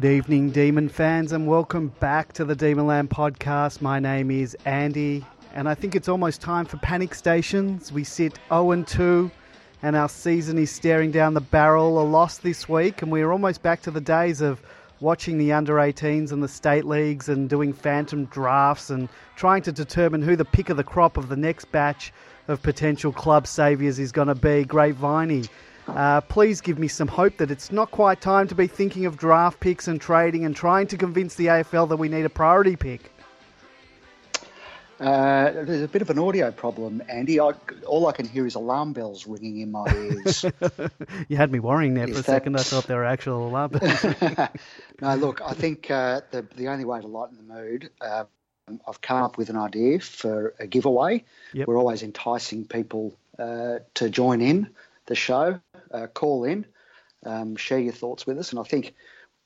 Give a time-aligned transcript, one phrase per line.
[0.00, 3.82] Good evening, Demon fans, and welcome back to the Demonland podcast.
[3.82, 7.90] My name is Andy, and I think it's almost time for panic stations.
[7.90, 9.28] We sit 0 and 2,
[9.82, 12.00] and our season is staring down the barrel.
[12.00, 14.62] A loss this week, and we're almost back to the days of
[15.00, 19.72] watching the under 18s and the state leagues and doing phantom drafts and trying to
[19.72, 22.12] determine who the pick of the crop of the next batch
[22.46, 24.64] of potential club saviours is going to be.
[24.64, 25.42] Great Viney.
[25.88, 29.16] Uh, please give me some hope that it's not quite time to be thinking of
[29.16, 32.76] draft picks and trading and trying to convince the AFL that we need a priority
[32.76, 33.10] pick.
[35.00, 37.38] Uh, there's a bit of an audio problem, Andy.
[37.38, 37.52] I,
[37.86, 40.44] all I can hear is alarm bells ringing in my ears.
[41.28, 42.24] you had me worrying there is for a that...
[42.24, 42.56] second.
[42.56, 44.04] I thought they were actual alarm bells.
[45.00, 48.24] no, look, I think uh, the, the only way to lighten the mood, uh,
[48.86, 51.24] I've come up with an idea for a giveaway.
[51.52, 51.68] Yep.
[51.68, 54.68] We're always enticing people uh, to join in
[55.08, 56.66] the show uh, call in,
[57.26, 58.50] um, share your thoughts with us.
[58.50, 58.94] And I think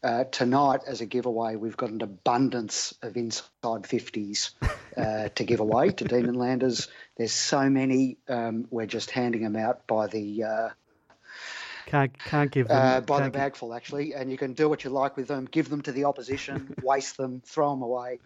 [0.03, 4.51] uh, tonight, as a giveaway, we've got an abundance of inside 50s
[4.97, 6.89] uh, to give away to Demonlanders.
[7.17, 10.45] There's so many, um, we're just handing them out by the.
[10.45, 10.69] Uh,
[11.87, 12.77] can't, can't give them.
[12.77, 14.15] Uh, by the bagful, actually.
[14.15, 15.47] And you can do what you like with them.
[15.51, 18.19] Give them to the opposition, waste them, throw them away.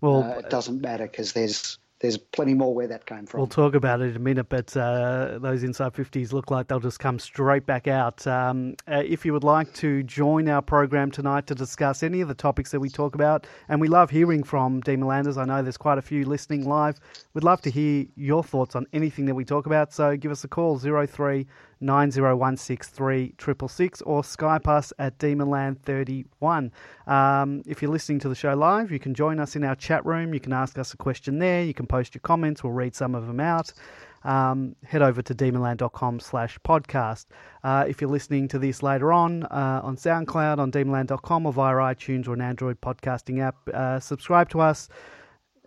[0.00, 3.40] Well, uh, it doesn't matter because there's there's plenty more where that came from.
[3.40, 6.78] We'll talk about it in a minute, but uh, those inside 50s look like they'll
[6.78, 8.26] just come straight back out.
[8.26, 12.28] Um, uh, if you would like to join our program tonight to discuss any of
[12.28, 15.78] the topics that we talk about, and we love hearing from Demonlanders, I know there's
[15.78, 17.00] quite a few listening live.
[17.32, 20.44] We'd love to hear your thoughts on anything that we talk about, so give us
[20.44, 21.46] a call 03
[21.80, 23.34] 90163
[24.04, 26.70] or Skype us at Demonland31.
[27.06, 30.04] Um, if you're listening to the show live, you can join us in our chat
[30.06, 30.34] room.
[30.34, 31.62] You can ask us a question there.
[31.62, 32.64] You can post your comments.
[32.64, 33.72] We'll read some of them out.
[34.24, 37.26] Um, head over to demonland.com slash podcast.
[37.62, 41.74] Uh, if you're listening to this later on uh, on SoundCloud, on demonland.com or via
[41.74, 44.88] iTunes or an Android podcasting app, uh, subscribe to us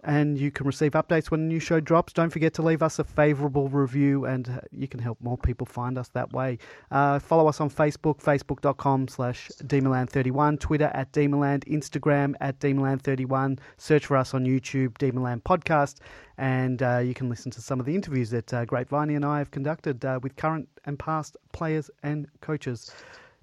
[0.04, 2.14] and you can receive updates when a new show drops.
[2.14, 5.66] Don't forget to leave us a favourable review, and uh, you can help more people
[5.66, 6.58] find us that way.
[6.92, 13.60] Uh, follow us on Facebook, facebook.com slash Demonland31, Twitter at Demonland, Instagram at Demonland31.
[13.78, 15.98] Search for us on YouTube, Demonland Podcast,
[16.38, 19.26] and uh, you can listen to some of the interviews that uh, Great Viney and
[19.26, 22.92] I have conducted uh, with current and past players and coaches.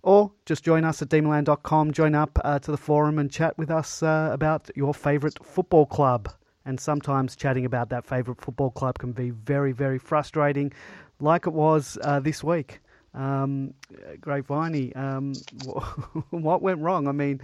[0.03, 3.73] Or just join us at demonland.com, join up uh, to the forum and chat with
[3.73, 6.28] us uh, about your favourite football club
[6.66, 10.72] and sometimes chatting about that favourite football club can be very, very frustrating,
[11.21, 12.81] like it was uh, this week.
[13.15, 13.72] Um,
[14.21, 15.32] Great Viney, um,
[16.31, 17.09] what went wrong?
[17.09, 17.41] I mean,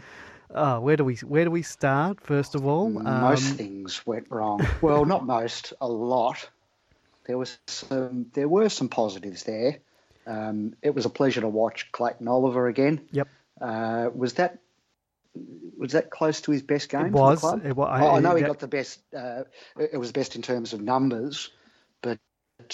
[0.53, 2.21] uh, where do we where do we start?
[2.21, 4.67] First of all, most um, things went wrong.
[4.83, 6.51] Well, not most, a lot.
[7.25, 9.79] There was some, there were some positives there.
[10.27, 13.01] Um, it was a pleasure to watch Clayton Oliver again.
[13.13, 13.29] Yep.
[13.61, 14.59] Uh, was that
[15.77, 17.07] was that close to his best game?
[17.07, 17.43] It was.
[17.65, 19.01] It was I, oh, I, know he got the best.
[19.15, 19.45] Uh,
[19.79, 21.51] it was best in terms of numbers,
[22.03, 22.19] but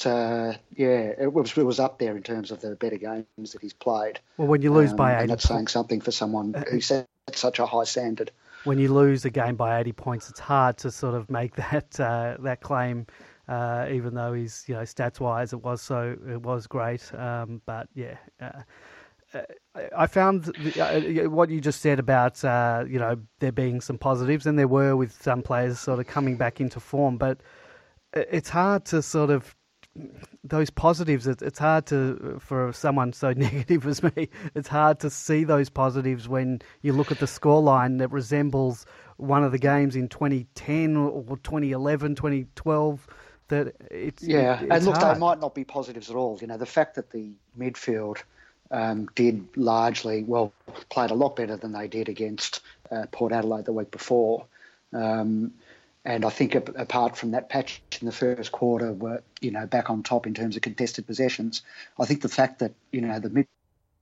[0.04, 3.62] uh, yeah, it was it was up there in terms of the better games that
[3.62, 4.20] he's played.
[4.36, 6.80] Well, when you lose um, by eighty, and that's saying something for someone uh, who
[6.80, 8.30] set such a high standard.
[8.64, 11.98] When you lose a game by eighty points, it's hard to sort of make that
[12.00, 13.06] uh, that claim.
[13.48, 17.10] Uh, even though he's, you know, stats wise, it was so it was great.
[17.14, 18.60] Um, but yeah, uh,
[19.97, 20.50] I found
[20.81, 24.69] uh, what you just said about uh, you know there being some positives, and there
[24.69, 27.19] were with some players sort of coming back into form.
[27.19, 27.41] But
[28.14, 29.55] it's hard to sort of
[30.44, 31.26] those positives.
[31.26, 34.29] It's hard to for someone so negative as me.
[34.55, 38.87] It's hard to see those positives when you look at the scoreline that resembles
[39.19, 43.06] one of the games in 2010 or 2011, 2012
[43.49, 45.17] that it's yeah it's and look hard.
[45.17, 48.19] they might not be positives at all you know the fact that the midfield
[48.70, 50.53] um, did largely, well,
[50.91, 52.61] played a lot better than they did against
[52.91, 54.47] uh, Port Adelaide the week before.
[54.93, 55.53] Um,
[56.05, 59.91] and I think apart from that patch in the first quarter, were you know back
[59.91, 61.62] on top in terms of contested possessions.
[61.99, 63.47] I think the fact that you know the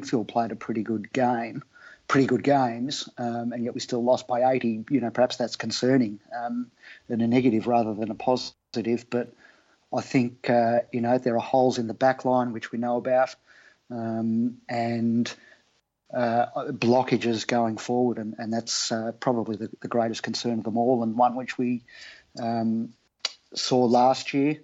[0.00, 1.64] midfield played a pretty good game,
[2.06, 4.84] pretty good games, um, and yet we still lost by 80.
[4.90, 6.70] You know, perhaps that's concerning um,
[7.08, 9.06] a negative rather than a positive.
[9.10, 9.32] But
[9.92, 12.98] I think uh, you know there are holes in the back line which we know
[12.98, 13.34] about
[13.90, 15.32] um, and
[16.12, 20.76] uh, blockages going forward, and, and that's uh, probably the, the, greatest concern of them
[20.76, 21.82] all, and one which we
[22.40, 22.92] um,
[23.54, 24.58] saw last year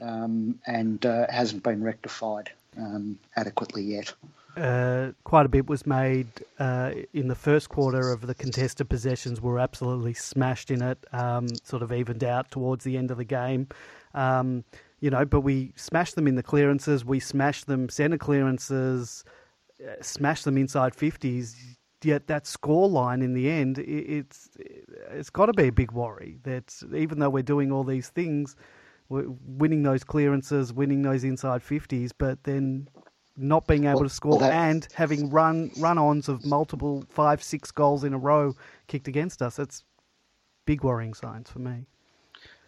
[0.00, 4.12] um, and uh, hasn't been rectified um, adequately yet.
[4.56, 6.26] Uh, quite a bit was made
[6.58, 9.40] uh, in the first quarter of the contested possessions.
[9.40, 13.24] Were absolutely smashed in it, um, sort of evened out towards the end of the
[13.24, 13.68] game.
[14.12, 14.64] Um,
[15.02, 17.04] you know, but we smashed them in the clearances.
[17.04, 19.24] We smashed them centre clearances,
[19.84, 21.56] uh, smashed them inside fifties.
[22.04, 26.38] yet that score line in the end, it's it's got to be a big worry.
[26.44, 28.54] That even though we're doing all these things,
[29.08, 32.88] we're winning those clearances, winning those inside fifties, but then
[33.36, 37.42] not being able well, to score well and having run run ons of multiple five
[37.42, 38.54] six goals in a row
[38.86, 39.58] kicked against us.
[39.58, 39.82] It's
[40.64, 41.86] big worrying signs for me.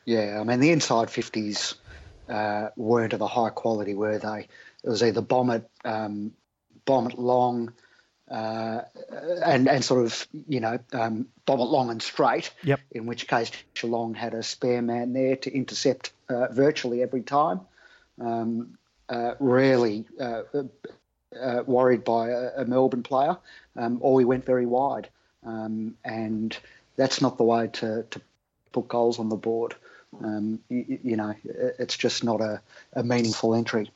[0.04, 1.76] Yeah, I mean the inside fifties
[2.28, 4.48] uh, weren't of a high quality, were they?
[4.82, 6.32] It was either bomb it, um,
[6.84, 7.72] bomb it long,
[8.30, 8.82] uh,
[9.44, 12.50] and and sort of you know um, bomb it long and straight.
[12.62, 12.80] Yep.
[12.92, 17.60] In which case, Geelong had a spare man there to intercept uh, virtually every time.
[18.20, 18.78] Um,
[19.08, 20.42] uh, rarely uh,
[21.40, 23.36] uh, worried by a, a Melbourne player,
[23.76, 25.08] um, or we went very wide,
[25.44, 26.56] um, and
[26.96, 28.20] that's not the way to, to
[28.72, 29.74] put goals on the board.
[30.22, 32.60] Um, you, you, know, it's just not a,
[32.92, 33.90] a meaningful entry.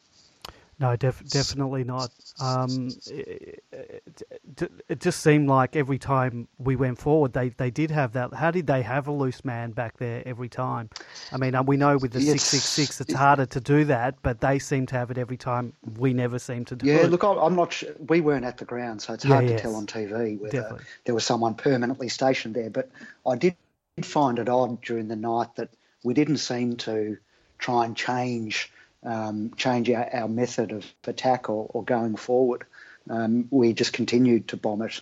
[0.81, 2.11] No, def- definitely not.
[2.41, 7.91] Um, it, it, it, just seemed like every time we went forward, they, they did
[7.91, 8.33] have that.
[8.33, 10.89] How did they have a loose man back there every time?
[11.33, 14.23] I mean, uh, we know with the six six six, it's harder to do that,
[14.23, 15.73] but they seem to have it every time.
[15.99, 17.03] We never seem to do yeah, it.
[17.03, 17.73] Yeah, look, I'm not.
[17.73, 17.91] Sure.
[17.99, 20.85] We weren't at the ground, so it's hard yeah, to tell on TV whether definitely.
[21.07, 22.71] there was someone permanently stationed there.
[22.71, 22.89] But
[23.27, 23.57] I did
[24.03, 25.71] find it odd during the night that
[26.05, 27.19] we didn't seem to
[27.59, 28.71] try and change
[29.05, 32.65] um, change our, our, method of attack or, or going forward.
[33.09, 35.01] Um, we just continued to bomb it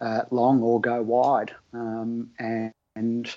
[0.00, 1.54] uh, long or go wide.
[1.72, 3.34] Um, and, and,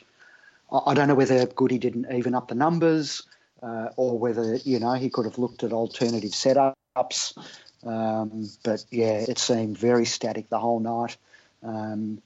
[0.70, 3.24] I don't know whether Goody didn't even up the numbers
[3.64, 7.38] uh, or whether, you know, he could have looked at alternative setups.
[7.86, 11.16] Um, but yeah, it seemed very static the whole night.
[11.64, 12.22] Um,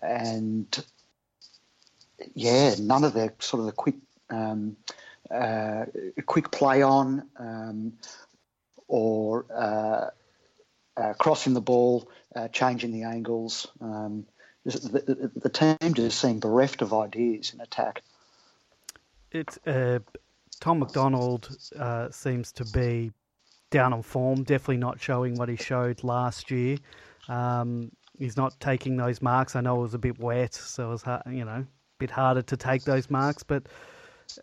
[0.00, 0.84] and
[2.34, 3.96] yeah, none of the sort of the quick
[4.30, 4.76] um,
[5.30, 5.86] uh,
[6.26, 7.94] quick play on um,
[8.88, 10.10] or uh,
[11.00, 13.66] uh, crossing the ball, uh, changing the angles.
[13.80, 14.26] Um,
[14.64, 18.02] the, the, team just seemed bereft of ideas in attack.
[19.30, 19.98] It's uh,
[20.60, 21.54] Tom McDonald
[22.10, 23.12] seems to be
[23.70, 24.42] down on form.
[24.44, 26.78] Definitely not showing what he showed last year.
[27.28, 29.54] Um, he's not taking those marks.
[29.54, 31.66] I know it was a bit wet, so it was you know a
[31.98, 33.70] bit harder to take those marks, but uh,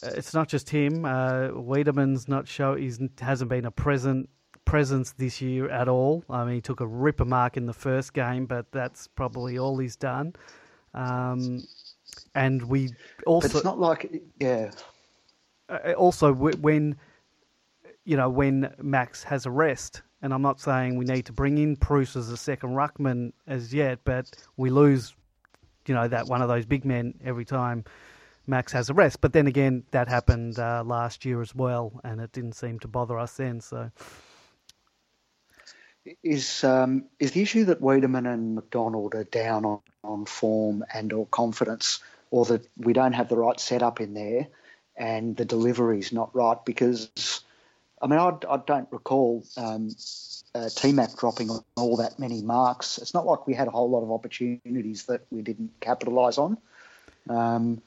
[0.03, 1.05] it's not just him.
[1.05, 2.75] Uh, Weideman's not show.
[2.75, 4.29] He hasn't been a present
[4.65, 6.23] presence this year at all.
[6.29, 9.77] I mean, he took a ripper mark in the first game, but that's probably all
[9.77, 10.33] he's done.
[10.93, 11.63] Um,
[12.35, 12.91] and we
[13.25, 13.47] also.
[13.47, 14.71] But it's not like yeah.
[15.69, 16.95] Uh, uh also, when
[18.05, 21.57] you know when Max has a rest, and I'm not saying we need to bring
[21.57, 25.15] in Preuss as a second ruckman as yet, but we lose,
[25.87, 27.83] you know, that one of those big men every time
[28.51, 29.21] Max has a rest.
[29.21, 32.87] But then again, that happened uh, last year as well, and it didn't seem to
[32.87, 33.61] bother us then.
[33.61, 33.89] So,
[36.21, 41.11] is um, is the issue that Weideman and McDonald are down on, on form and
[41.13, 44.47] or confidence, or that we don't have the right setup in there,
[44.95, 46.63] and the delivery is not right?
[46.63, 47.41] Because
[47.99, 49.43] I mean, I, I don't recall.
[49.57, 49.89] Um,
[50.53, 52.97] uh, T-Mac dropping all that many marks.
[52.97, 56.57] It's not like we had a whole lot of opportunities that we didn't capitalise on.
[57.29, 57.81] Um,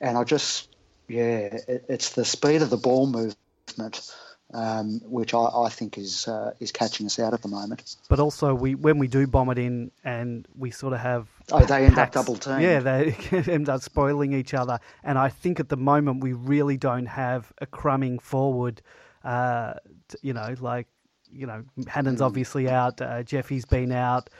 [0.00, 0.68] and I just
[1.08, 1.38] yeah,
[1.68, 4.14] it, it's the speed of the ball movement.
[4.54, 7.96] Um, which I, I, think is uh, is catching us out at the moment.
[8.08, 11.66] But also, we when we do bomb it in, and we sort of have oh,
[11.66, 12.60] they end packs, up double team.
[12.60, 13.14] Yeah, they
[13.46, 14.80] end up spoiling each other.
[15.04, 18.80] And I think at the moment we really don't have a crumbing forward.
[19.22, 19.74] Uh,
[20.22, 20.86] you know, like
[21.30, 22.24] you know, Hannan's mm.
[22.24, 23.02] obviously out.
[23.02, 24.30] Uh, Jeffy's been out.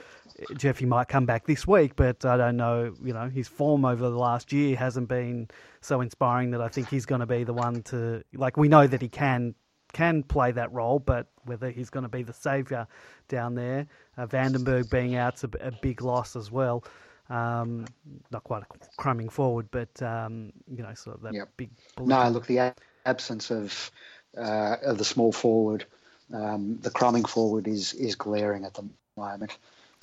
[0.55, 2.93] Jeffy might come back this week, but I don't know.
[3.03, 5.49] You know, his form over the last year hasn't been
[5.81, 8.57] so inspiring that I think he's going to be the one to like.
[8.57, 9.55] We know that he can
[9.93, 12.87] can play that role, but whether he's going to be the saviour
[13.27, 16.83] down there, uh, Vandenberg being out's a, a big loss as well.
[17.29, 17.85] Um,
[18.31, 18.65] not quite a
[18.97, 21.49] crumbing forward, but um, you know, sort of that yep.
[21.57, 21.69] big.
[21.99, 22.73] No, look, the
[23.05, 23.91] absence of
[24.37, 25.85] uh, of the small forward,
[26.33, 28.83] um, the crumbing forward is is glaring at the
[29.15, 29.57] moment.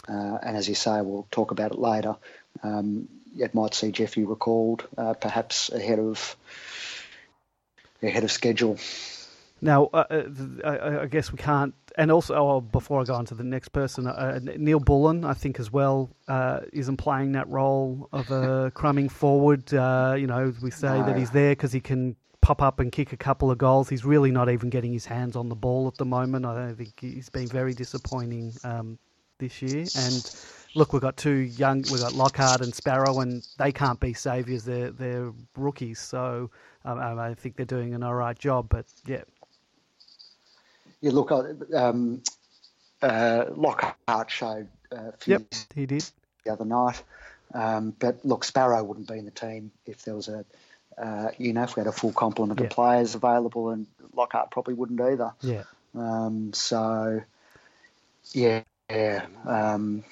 [0.08, 2.16] Uh, and as you say, we'll talk about it later.
[2.62, 6.36] Um, it might see Jeffy recalled, uh, perhaps ahead of
[8.02, 8.78] ahead of schedule.
[9.60, 10.04] Now, uh,
[10.64, 11.74] uh I guess we can't.
[11.98, 15.58] And also, oh, before I go on to the next person, uh, Neal-Bullen, I think
[15.58, 19.72] as well, uh, isn't playing that role of a crumbing forward.
[19.72, 21.06] you know, we say no.
[21.06, 23.88] that he's there because he can pop up and kick a couple of goals.
[23.88, 26.44] He's really not even getting his hands on the ball at the moment.
[26.44, 28.98] I think he's been very disappointing um,
[29.38, 29.86] this year.
[29.96, 30.36] And
[30.74, 34.64] look, we've got two young, we've got Lockhart and Sparrow, and they can't be saviours.
[34.64, 36.50] They're they're rookies, so
[36.84, 38.68] um, I think they're doing an all right job.
[38.68, 39.22] But yeah,
[41.00, 41.10] yeah.
[41.12, 41.30] Look,
[41.74, 42.22] um,
[43.02, 44.68] uh, Lockhart showed.
[44.92, 45.42] Uh, yep,
[45.74, 46.04] he did.
[46.44, 47.02] the other night.
[47.54, 50.44] Um, but look, Sparrow wouldn't be in the team if there was a,
[50.98, 52.66] uh, you know, if we had a full complement Yeah.
[52.66, 55.32] of players available, and Lockhart probably wouldn't either.
[55.40, 55.62] Yeah.
[55.94, 57.22] Um, so,
[58.32, 60.04] yeah, yeah um,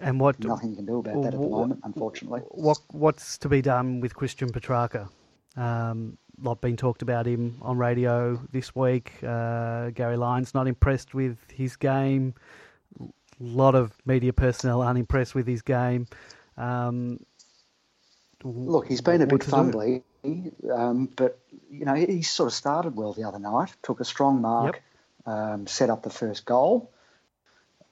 [0.00, 2.40] And what nothing you can do about that at the Wh- moment, unfortunately.
[2.50, 5.08] what what's to be done with Christian Petracca?
[5.56, 9.12] Um, lot been talked about him on radio this week.
[9.22, 12.34] Uh, Gary Lyons not impressed with his game.
[13.00, 13.04] A
[13.40, 16.06] lot of media personnel unimpressed with his game.
[16.56, 17.20] Um,
[18.42, 20.02] Look, he's been a what bit fumbly,
[20.72, 21.38] um, but
[21.70, 23.74] you know he sort of started well the other night.
[23.82, 24.82] Took a strong mark,
[25.26, 26.90] um, set up the first goal.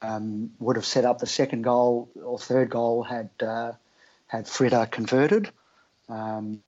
[0.00, 3.72] Um, would have set up the second goal or third goal had uh,
[4.28, 5.50] had Fritsch converted
[6.08, 6.60] um,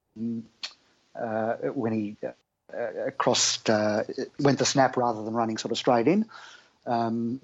[1.14, 2.16] uh, when he
[2.76, 4.02] uh, crossed uh,
[4.40, 6.26] went the snap rather than running sort of straight in.
[6.87, 7.40] Um,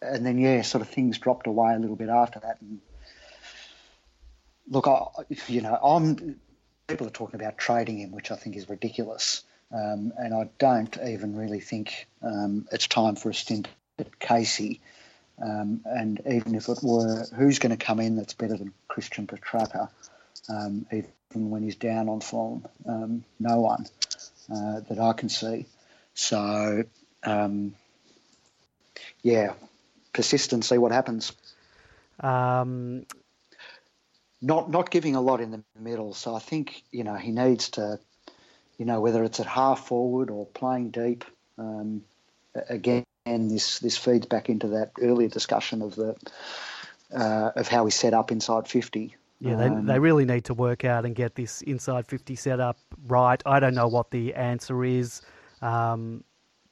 [0.00, 2.80] and then yeah, sort of things dropped away a little bit after that, and
[4.68, 5.06] look, I,
[5.46, 6.40] you know, I'm
[6.86, 10.96] people are talking about trading him, which I think is ridiculous, um, and I don't
[11.06, 14.80] even really think um, it's time for a stint at Casey.
[15.40, 19.26] Um, and even if it were, who's going to come in that's better than Christian
[19.26, 19.88] Petracca,
[20.48, 22.66] um, even when he's down on form?
[22.86, 23.86] Um, no one
[24.52, 25.66] uh, that I can see.
[26.14, 26.84] So,
[27.24, 27.74] um,
[29.22, 29.54] yeah,
[30.12, 31.32] persistent, see what happens
[32.20, 33.06] um,
[34.40, 36.14] not not giving a lot in the middle.
[36.14, 37.98] So I think you know he needs to,
[38.78, 41.24] you know, whether it's at half forward or playing deep.
[41.58, 42.02] Um,
[43.26, 46.16] a- again, this this feeds back into that earlier discussion of the
[47.14, 49.16] uh, of how we set up inside fifty.
[49.40, 52.78] Yeah, they, Um, they really need to work out and get this inside 50 setup
[53.08, 53.42] right.
[53.44, 55.20] I don't know what the answer is.
[55.60, 56.22] Um,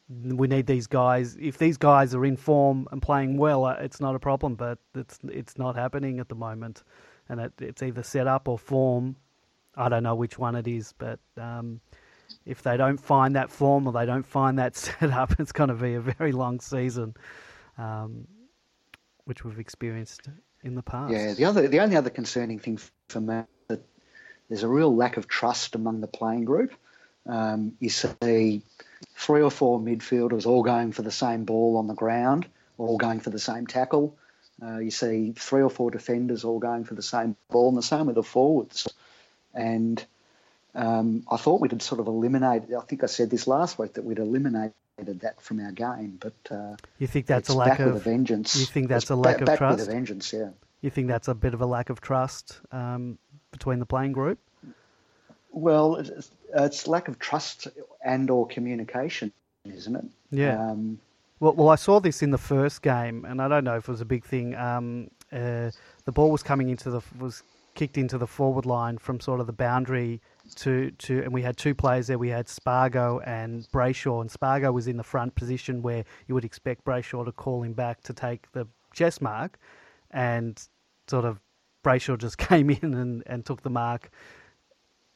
[0.09, 1.37] we need these guys.
[1.40, 4.78] If these guys are in form and playing well, uh, it's not a problem, but
[4.95, 6.85] it's it's not happening at the moment.
[7.28, 9.16] And it, it's either set up or form.
[9.76, 11.80] I don't know which one it is, but um,
[12.47, 15.75] if they don't find that form or they don't find that setup, it's going to
[15.75, 17.15] be a very long season,
[17.79, 18.27] um,
[19.25, 20.29] which we've experienced
[20.63, 21.13] in the past.
[21.13, 23.83] Yeah, the other, the only other concerning thing for me is that
[24.49, 26.73] there's a real lack of trust among the playing group.
[27.27, 28.63] Um, you see
[29.15, 32.47] three or four midfielders all going for the same ball on the ground,
[32.79, 34.17] all going for the same tackle.
[34.63, 37.83] Uh, you see three or four defenders all going for the same ball, and the
[37.83, 38.89] same with the forwards.
[39.55, 40.05] And
[40.75, 42.75] um, I thought we'd sort of eliminated.
[42.75, 46.35] I think I said this last week that we'd eliminated that from our game, but
[46.55, 48.57] uh, You think that's a lack of a vengeance.
[48.59, 49.79] you think that's It's a lack ba- of back trust?
[49.81, 50.50] with a vengeance, yeah.
[50.83, 53.19] You think that's a bit of a lack of trust um,
[53.50, 54.39] between the playing group?
[55.53, 57.67] Well, it's, it's lack of trust
[58.05, 59.33] and or communication,
[59.65, 60.05] isn't it?
[60.31, 60.71] Yeah.
[60.71, 61.00] Um,
[61.41, 63.91] Well, well, I saw this in the first game, and I don't know if it
[63.91, 64.55] was a big thing.
[64.55, 65.71] Um, uh,
[66.05, 67.43] the ball was coming into the was
[67.81, 70.21] kicked into the forward line from sort of the boundary
[70.55, 72.19] to to, and we had two players there.
[72.19, 76.45] We had Spargo and Brayshaw, and Spargo was in the front position where you would
[76.45, 79.59] expect Brayshaw to call him back to take the chest mark,
[80.11, 80.63] and
[81.09, 81.41] sort of
[81.83, 84.11] Brayshaw just came in and, and took the mark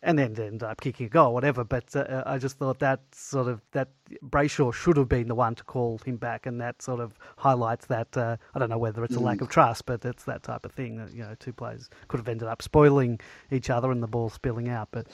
[0.04, 1.64] and then ended up kicking a goal, whatever.
[1.64, 3.88] But uh, I just thought that sort of that
[4.22, 7.86] Brayshaw should have been the one to call him back, and that sort of highlights
[7.86, 8.14] that.
[8.16, 10.72] Uh, I don't know whether it's a lack of trust, but it's that type of
[10.72, 10.98] thing.
[10.98, 13.18] That, you know, two players could have ended up spoiling
[13.50, 14.88] each other and the ball spilling out.
[14.92, 15.08] But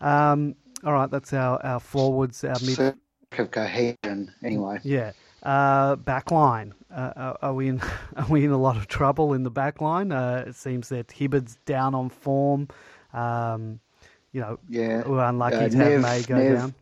[0.00, 0.54] um,
[0.84, 2.78] all right, that's our, our forwards, our mid.
[2.78, 2.96] lack
[3.38, 4.78] of cohesion, anyway.
[4.84, 5.12] Yeah.
[5.42, 6.74] Uh, back line.
[6.94, 7.80] Uh, are- are we in?
[8.16, 10.12] Are we in a lot of trouble in the back line?
[10.12, 12.68] Uh, it seems that Hibbard's down on form.
[13.14, 13.80] Um,
[14.32, 15.06] you know, Yeah.
[15.06, 16.74] we're unlucky Uh, to have Nev- May go Nev down.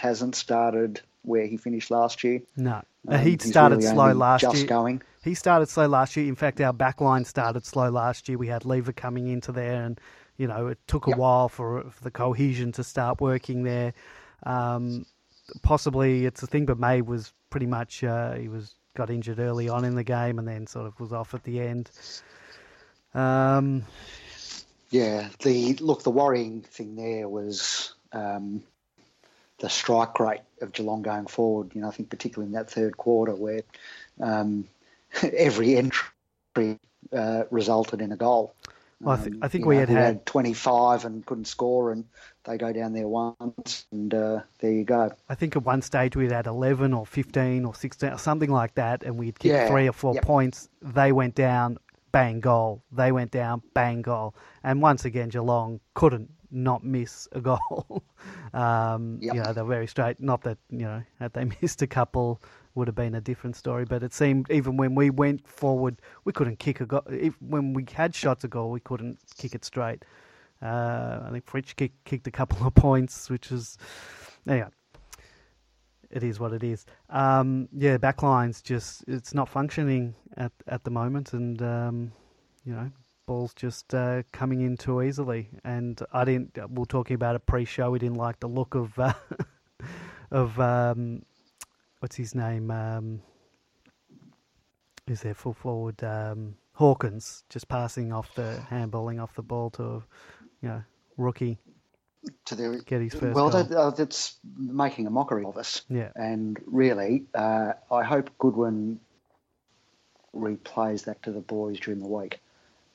[0.00, 2.40] hasn't started where he finished last year.
[2.56, 4.66] No, Um, he started really slow last just year.
[4.66, 5.02] going.
[5.22, 6.26] He started slow last year.
[6.28, 8.38] In fact, our back line started slow last year.
[8.38, 10.00] We had Lever coming into there, and
[10.36, 11.18] you know it took a Yep.
[11.18, 13.92] while for, for the cohesion to start working there.
[14.44, 15.04] Um,
[15.62, 19.68] possibly it's a thing, but May was pretty much uh, he was got injured early
[19.68, 21.90] on in the game, and then sort of was off at the end.
[23.14, 23.84] Um,
[24.90, 25.28] Yeah.
[25.42, 28.62] The look, the worrying thing there was um,
[29.58, 31.72] the strike rate of Geelong going forward.
[31.74, 33.62] You know, I think particularly in that third quarter where
[34.20, 34.66] um,
[35.22, 36.78] every entry
[37.12, 38.54] uh, resulted in a goal.
[39.00, 41.92] Well, I thi- Um, I think you we know, had had- 25 and couldn't score,
[41.92, 42.04] and
[42.44, 45.12] they go down there once, and uh, there you go.
[45.28, 48.74] I think at one stage we'd had 11 or 15 or 16 or something like
[48.76, 50.22] that, and we'd kicked Yeah, three or four yep.
[50.24, 50.70] points.
[50.80, 51.76] They went down,
[52.12, 52.82] bang, goal.
[52.92, 54.34] They went down, bang, goal.
[54.62, 58.04] And once again, Geelong couldn't not miss a goal.
[58.54, 59.34] um, Yep.
[59.34, 60.20] You know, they're very straight.
[60.20, 62.40] Not that you know, had they missed a couple,
[62.74, 63.84] would have been a different story.
[63.84, 67.02] But it seemed even when we went forward, we couldn't kick a goal.
[67.10, 70.04] If, when we had shots a goal, we couldn't kick it straight.
[70.62, 73.76] Uh, I think Fritsch kick, kicked a couple of points, which is
[74.48, 74.68] anyway.
[76.10, 76.86] It is what it is.
[77.10, 82.12] Um, yeah, backlines just it's not functioning at at the moment, and um,
[82.64, 82.90] you know
[83.26, 85.50] balls just uh, coming in too easily.
[85.64, 86.56] And I didn't.
[86.56, 87.90] We were talking about a pre-show.
[87.90, 89.14] We didn't like the look of uh,
[90.30, 91.22] of um,
[92.00, 92.70] what's his name?
[92.70, 93.20] Um,
[95.08, 100.02] is there full forward um, Hawkins just passing off the handballing off the ball to
[100.62, 100.82] you know
[101.16, 101.58] rookie
[102.46, 105.82] To the get his first well, that, uh, that's making a mockery of us.
[105.88, 106.10] Yeah.
[106.14, 109.00] And really, uh, I hope Goodwin
[110.34, 112.40] replays that to the boys during the week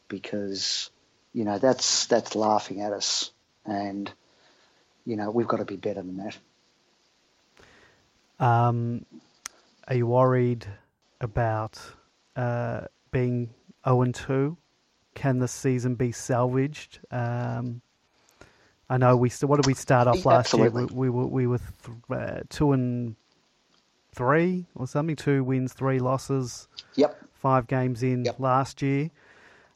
[0.08, 0.90] because
[1.34, 3.32] you know that's that's laughing at us,
[3.66, 4.12] and
[5.06, 6.38] you know we've got to be better than that.
[8.42, 9.06] Um,
[9.88, 10.66] are you worried
[11.22, 11.80] about
[12.36, 13.54] uh, being
[13.86, 14.58] 0 and 2?
[15.14, 17.00] Can the season be salvaged?
[17.12, 17.82] Um,
[18.92, 19.30] I know we.
[19.30, 20.70] What did we start off last year?
[20.70, 23.16] We, we were we were th- uh, two and
[24.14, 25.16] three or something.
[25.16, 26.68] Two wins, three losses.
[26.96, 27.18] Yep.
[27.34, 28.36] Five games in Yep.
[28.40, 29.10] last year.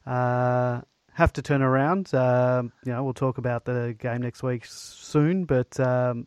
[0.04, 0.82] Uh,
[1.14, 2.12] have to turn around.
[2.14, 5.46] Um, you know, we'll talk about the game next week soon.
[5.46, 6.26] But um,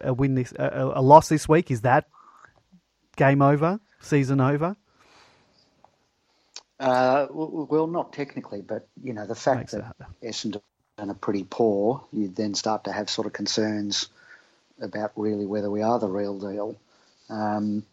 [0.00, 2.08] a win this, a, a loss this week is that
[3.16, 4.74] game over, season over.
[6.80, 10.60] Uh, well, not technically, but you know the fact Makes that harder.
[10.98, 14.08] Essendon are pretty poor, you then start to have sort of concerns
[14.80, 16.76] about really whether we are the real deal.
[17.30, 17.84] Um,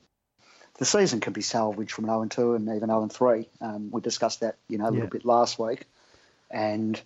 [0.78, 3.48] the season can be salvaged from an 0 and 2 and even 0 and 3.
[3.62, 5.10] Um, we discussed that, you know, a little Yeah.
[5.10, 5.86] bit last week,
[6.50, 7.00] and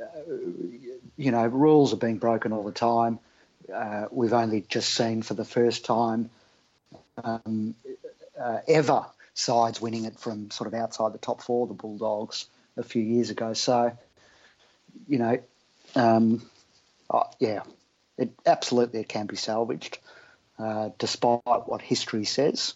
[0.00, 0.20] uh,
[1.16, 3.18] you know, rules are being broken all the time.
[3.72, 6.30] Uh, we've only just seen for the first time
[7.22, 7.74] um,
[8.40, 12.46] uh, ever sides winning it from sort of outside the top four, the Bulldogs,
[12.76, 13.52] a few years ago.
[13.52, 13.96] So,
[15.08, 15.38] you know,
[15.94, 16.42] um,
[17.08, 17.62] oh, yeah,
[18.18, 19.98] it absolutely it can be salvaged,
[20.58, 22.74] uh, despite what history says.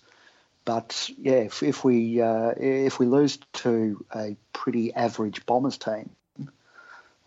[0.64, 6.11] But yeah, if, if we uh, if we lose to a pretty average Bombers team,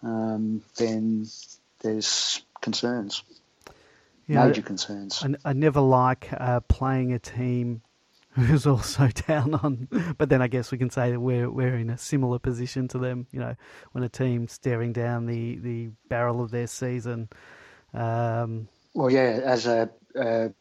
[0.02, 1.28] um, then
[1.82, 3.24] there's concerns,
[4.28, 5.24] You know, major concerns.
[5.24, 7.82] I, I never like uh, playing a team
[8.46, 9.88] who's also down on.
[10.18, 13.00] But then I guess we can say that we're we're in a similar position to
[13.00, 13.26] them.
[13.32, 13.56] You know,
[13.94, 17.30] when a team's staring down the, the barrel of their season.
[17.94, 20.52] Um, Well, yeah, as a, a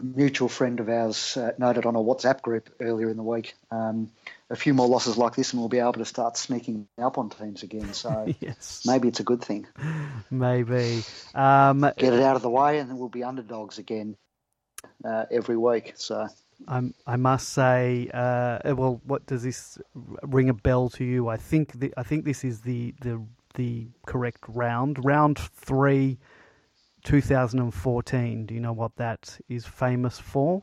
[0.00, 4.10] mutual friend of ours uh, noted on a WhatsApp group earlier in the week, um,
[4.48, 7.30] a few more losses like this, and we'll be able to start sneaking up on
[7.30, 7.92] teams again.
[7.92, 9.68] So yes, maybe it's a good thing.
[10.30, 11.04] maybe.
[11.32, 14.16] Um, Get it out of the way, and then we'll be underdogs again
[15.04, 15.92] uh, every week.
[15.94, 16.26] So
[16.68, 19.78] I'm, I must say, uh, well, what does this
[20.22, 21.28] ring a bell to you?
[21.28, 23.22] I think the, I think this is the, the
[23.54, 26.18] the correct round, round three,
[27.04, 28.46] 2014.
[28.46, 30.62] Do you know what that is famous for?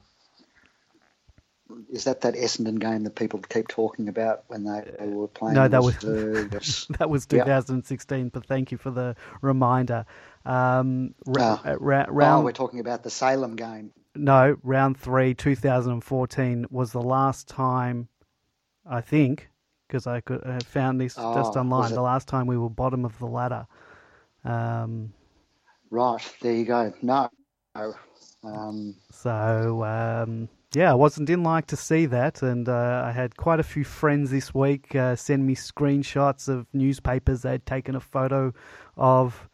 [1.90, 5.56] is that that Essendon game that people keep talking about when they, they were playing?
[5.56, 5.98] No, that was
[7.00, 7.44] That was Yeah.
[7.44, 10.06] 2016, but thank you for the reminder.
[10.46, 11.70] Um, ra- Ah.
[11.72, 12.06] uh, ra-
[12.38, 13.92] oh, we're talking about the Salem game.
[14.18, 18.08] No, round three, 2014 was the last time,
[18.90, 19.50] I think,
[19.88, 21.94] because I could I found this Oh, just online.
[21.94, 23.68] The last time we were bottom of the ladder.
[24.44, 25.14] Um,
[25.90, 26.94] Right there, you go.
[27.02, 27.30] No.
[28.44, 33.38] Um, so um, yeah, I wasn't didn't like to see that, and uh, I had
[33.38, 38.02] quite a few friends this week uh, send me screenshots of newspapers they'd taken a
[38.02, 38.54] photo
[38.96, 39.50] of.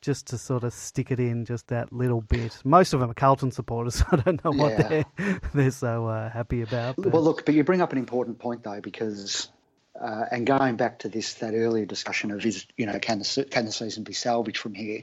[0.00, 2.56] Just to sort of stick it in, just that little bit.
[2.64, 3.94] Most of them are Carlton supporters.
[3.98, 4.88] so I don't know what Yeah.
[5.16, 6.96] they're they're so uh, happy about.
[6.96, 9.48] but- Well, look, but you bring up an important point though, because
[10.00, 13.46] uh, and going back to this that earlier discussion of is you know can the
[13.50, 15.02] can the season be salvaged from here?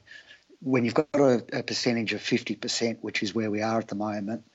[0.61, 3.89] When you've got a, a percentage of fifty percent, which is where we are at
[3.89, 4.45] the moment,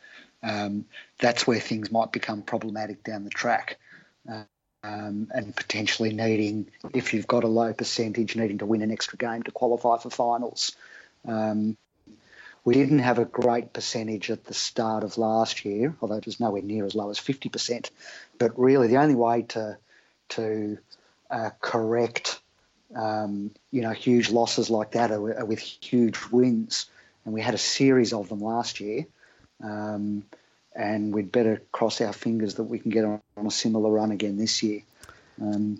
[0.43, 0.87] um,
[1.19, 3.79] that's where things might become problematic down the track.
[4.83, 9.19] Um, and potentially needing, if you've got a low percentage, needing to win an extra
[9.19, 10.75] game to qualify for finals.
[11.29, 11.77] Um,
[12.65, 16.41] we didn't have a great percentage at the start of last year, although it was
[16.41, 17.91] nowhere near as low as 50%.
[18.39, 19.79] But really, the only way to
[20.31, 20.79] to
[21.31, 22.41] uh, correct,
[22.95, 26.87] um, you know, huge losses like that are, are with huge wins,
[27.25, 29.07] and we had a series of them last year.
[29.63, 30.25] Um,
[30.75, 34.37] and we'd better cross our fingers that we can get on, a similar run again
[34.37, 34.83] this year.
[35.41, 35.79] Um,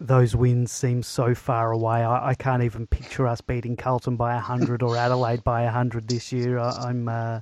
[0.00, 2.04] those wins seem so far away.
[2.04, 6.32] I, I can't even picture us beating Carlton by 100 or Adelaide by 100 this
[6.32, 6.58] year.
[6.58, 7.40] I, am uh,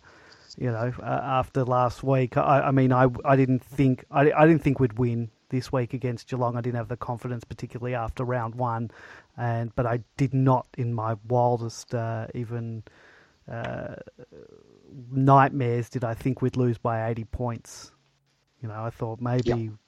[0.57, 4.46] you know, uh, after last week, I, I, mean, I, I didn't think I, I
[4.46, 6.57] didn't think we'd win this week against Geelong.
[6.57, 8.90] I didn't have the confidence, particularly after round one,
[9.37, 12.83] and but I did not, in my wildest uh, even
[13.50, 13.96] uh,
[15.11, 17.92] nightmares, did I think we'd lose by 80 points.
[18.62, 19.59] You know, I thought maybe, yep.
[19.59, 19.79] you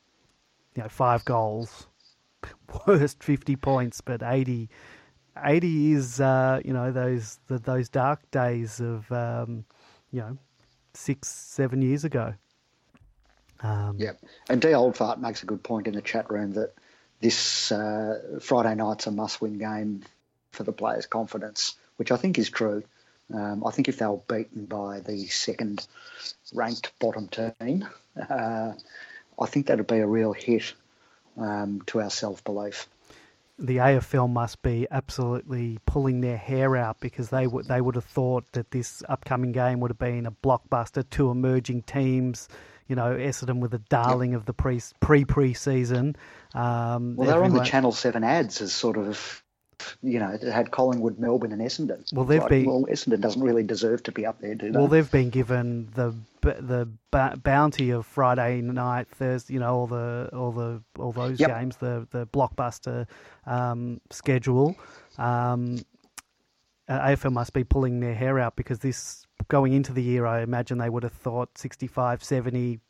[0.76, 1.86] know, five goals
[2.86, 4.68] worst 50 points, but 80,
[5.42, 9.64] 80 is, uh, you know, those the, those dark days of, um,
[10.10, 10.38] you know,
[10.94, 12.34] six, seven years ago.
[13.60, 14.12] Um, yeah,
[14.48, 14.68] and D.
[14.68, 16.74] Oldfart makes a good point in the chat room that
[17.20, 20.04] this uh, Friday night's a must-win game
[20.52, 22.84] for the players' confidence, which I think is true.
[23.32, 25.86] Um, I think if they were beaten by the second
[26.52, 27.86] ranked bottom team,
[28.28, 28.72] uh,
[29.38, 30.74] I think that'd be a real hit
[31.36, 32.88] um, to our self belief.
[33.60, 38.04] The AFL must be absolutely pulling their hair out because they would they would have
[38.04, 41.04] thought that this upcoming game would have been a blockbuster.
[41.10, 42.48] Two emerging teams,
[42.86, 44.40] you know, Essendon with the darling yep.
[44.40, 46.14] of the pre pre preseason.
[46.54, 49.42] Um, well, they're on the Channel Seven ads as sort of
[50.02, 52.12] you know, it had Collingwood, Melbourne, and Essendon.
[52.12, 52.66] Well, they've like, been.
[52.66, 54.78] Well, Essendon doesn't really deserve to be up there, do they?
[54.78, 59.54] Well, they've been given the the bounty of Friday night, Thursday.
[59.54, 61.50] You know, all the all the all those yep.
[61.50, 63.06] games, the the blockbuster
[63.46, 64.76] um, schedule.
[65.16, 65.80] Um,
[66.88, 70.78] AFL must be pulling their hair out because this going into the year, I imagine
[70.78, 72.80] they would have thought 65, 70,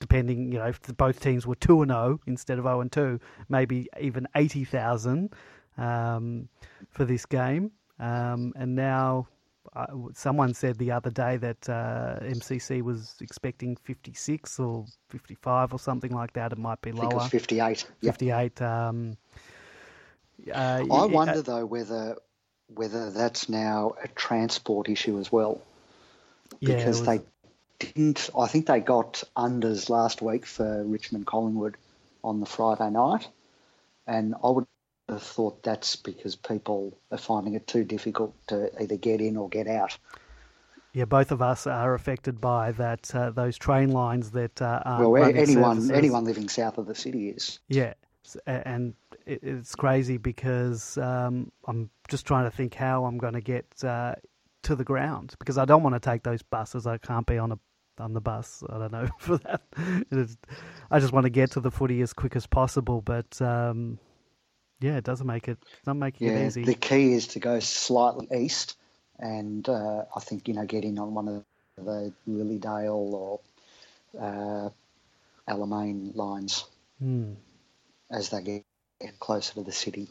[0.00, 3.18] depending, you know, if both teams were 2 and 0 instead of 0 and 2,
[3.48, 5.32] maybe even 80,000
[5.76, 6.48] um,
[6.90, 7.70] for this game.
[7.98, 9.28] Um, and now,
[9.74, 15.78] uh, someone said the other day that uh, MCC was expecting 56 or 55 or
[15.78, 16.52] something like that.
[16.52, 17.06] It might be lower.
[17.06, 17.86] I think it was 58.
[18.02, 18.62] 58.
[18.62, 19.16] Um,
[20.52, 22.16] uh, I wonder though whether
[22.74, 25.62] whether that's now a transport issue as well,
[26.60, 27.04] because yeah, was...
[27.04, 27.20] they
[27.78, 28.30] didn't.
[28.38, 31.76] I think they got unders last week for Richmond Collingwood
[32.22, 33.28] on the Friday night,
[34.06, 34.66] and I would
[35.08, 39.48] have thought that's because people are finding it too difficult to either get in or
[39.48, 39.96] get out.
[40.92, 43.14] Yeah, both of us are affected by that.
[43.14, 45.90] Uh, those train lines that uh, well, anyone services.
[45.90, 47.58] anyone living south of the city is.
[47.68, 47.92] Yeah,
[48.46, 48.94] and
[49.26, 54.14] it's crazy because um, I'm just trying to think how I'm going to get uh,
[54.62, 56.86] to the ground because I don't want to take those buses.
[56.86, 57.58] I can't be on a
[57.98, 58.62] on the bus.
[58.68, 59.62] I don't know for that.
[60.90, 63.98] I just want to get to the footy as quick as possible, but um,
[64.80, 66.64] yeah, it doesn't make it not making yeah, it easy.
[66.64, 68.76] The key is to go slightly east,
[69.18, 71.44] and uh, I think you know getting on one of
[71.76, 73.40] the Lilydale or
[74.20, 74.70] uh,
[75.48, 76.64] Alamein lines
[77.02, 77.34] mm.
[78.10, 80.08] as they get closer to the city.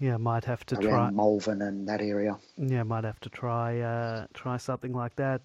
[0.00, 2.38] Yeah, might have to Around try Malvern and that area.
[2.56, 5.40] Yeah, might have to try uh, try something like that.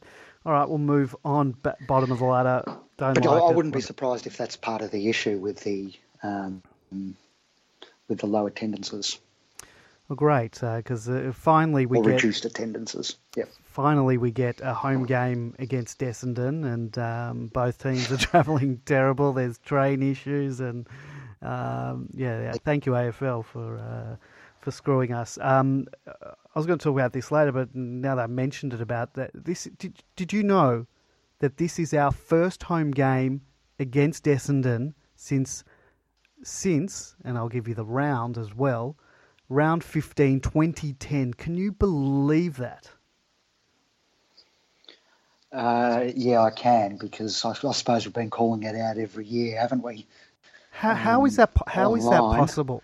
[0.45, 1.55] All right, we'll move on.
[1.87, 2.63] Bottom of the ladder.
[2.97, 5.61] Don't but like I, I wouldn't be surprised if that's part of the issue with
[5.61, 6.61] the um,
[8.07, 9.19] with the low attendances.
[10.09, 13.17] Well, great, because uh, uh, finally we or get reduced attendances.
[13.37, 13.49] Yep.
[13.63, 19.31] Finally, we get a home game against Essendon, and um, both teams are travelling terrible.
[19.31, 20.87] There's train issues, and
[21.41, 24.15] um, yeah, yeah, thank you AFL for uh,
[24.59, 25.37] for screwing us.
[25.41, 28.81] Um, I was going to talk about this later, but now that I mentioned it
[28.81, 30.85] about that, this did did you know
[31.39, 33.41] that this is our first home game
[33.79, 35.63] against Essendon since
[36.43, 38.95] since, and I'll give you the round as well,
[39.49, 41.33] round 15, 2010.
[41.33, 42.89] Can you believe that?
[45.51, 49.59] Uh, yeah, I can because I, I, suppose we've been calling it out every year,
[49.59, 50.07] haven't we?
[50.71, 51.51] How, um, how is that?
[51.67, 52.81] How is that possible?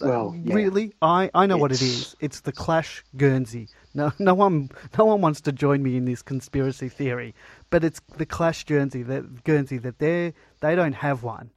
[0.00, 0.54] Well, yeah.
[0.54, 1.60] really, I, I know it's...
[1.60, 2.16] what it is.
[2.20, 3.68] It's the Clash Guernsey.
[3.94, 7.34] No, no one, no one wants to join me in this conspiracy theory,
[7.70, 9.02] but it's the Clash Guernsey.
[9.02, 11.50] That Guernsey that they they don't have one.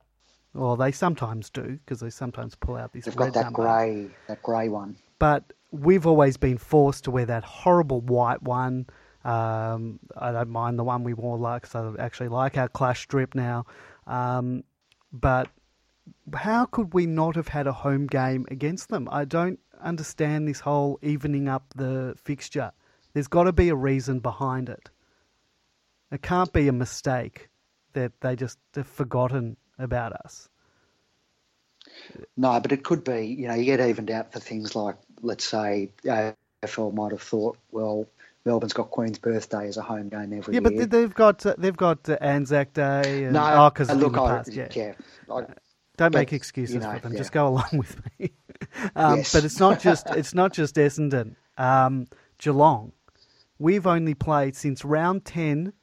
[0.57, 3.05] Well, they sometimes do because they sometimes pull out this.
[3.05, 4.97] They've got that grey, that grey one.
[5.19, 8.87] But we've always been forced to wear that horrible white one.
[9.23, 13.01] Um, I don't mind the one we wore like, because I actually like our clash
[13.01, 13.65] strip now.
[14.07, 14.63] Um,
[15.13, 15.49] but
[16.33, 19.07] how could we not have had a home game against them?
[19.11, 22.71] I don't understand this whole evening up the fixture.
[23.13, 24.89] There's got to be a reason behind it.
[26.11, 27.49] It can't be a mistake
[27.93, 30.49] that they just have forgotten about us.
[32.35, 33.25] No, but it could be.
[33.25, 37.57] You know, you get evened out for things like, let's say, AFL might have thought,
[37.71, 38.07] well,
[38.45, 40.71] Melbourne's got Queen's Birthday as a home game every yeah, year.
[40.71, 43.25] Yeah, but they've got uh, they've got uh, Anzac Day.
[43.25, 44.93] And, no, oh, look, I, past, yeah, yeah
[45.29, 45.57] I, Don't
[45.97, 47.13] But, make excuses you know, for them.
[47.13, 47.17] yeah.
[47.17, 48.31] Just go along with me.
[48.95, 49.33] um, Yes.
[49.33, 51.35] But it's not just it's not just Essendon.
[51.57, 52.93] Um, Geelong.
[53.59, 55.73] We've only played since round 10,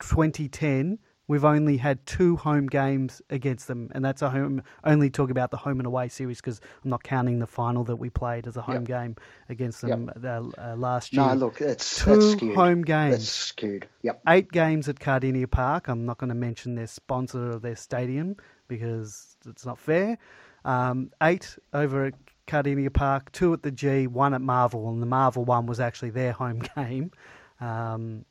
[0.00, 0.98] 2010.
[1.26, 4.62] We've only had two home games against them, and that's a home.
[4.84, 7.96] Only talk about the home and away series because I'm not counting the final that
[7.96, 8.84] we played as a home Yep.
[8.84, 9.16] game
[9.48, 11.24] against them uh, uh, last year.
[11.24, 13.26] No, look, it's two home games.
[13.28, 13.88] Skewed.
[14.02, 14.20] Yep.
[14.28, 15.88] eight games at Kardinia Park.
[15.88, 18.36] I'm not going to mention their sponsor of their stadium
[18.68, 20.18] because it's not fair.
[20.66, 22.14] Um, eight over at
[22.46, 26.10] Kardinia Park, two at the G, one at Marvel, and the Marvel one was actually
[26.10, 27.12] their home game.
[27.60, 28.26] Um,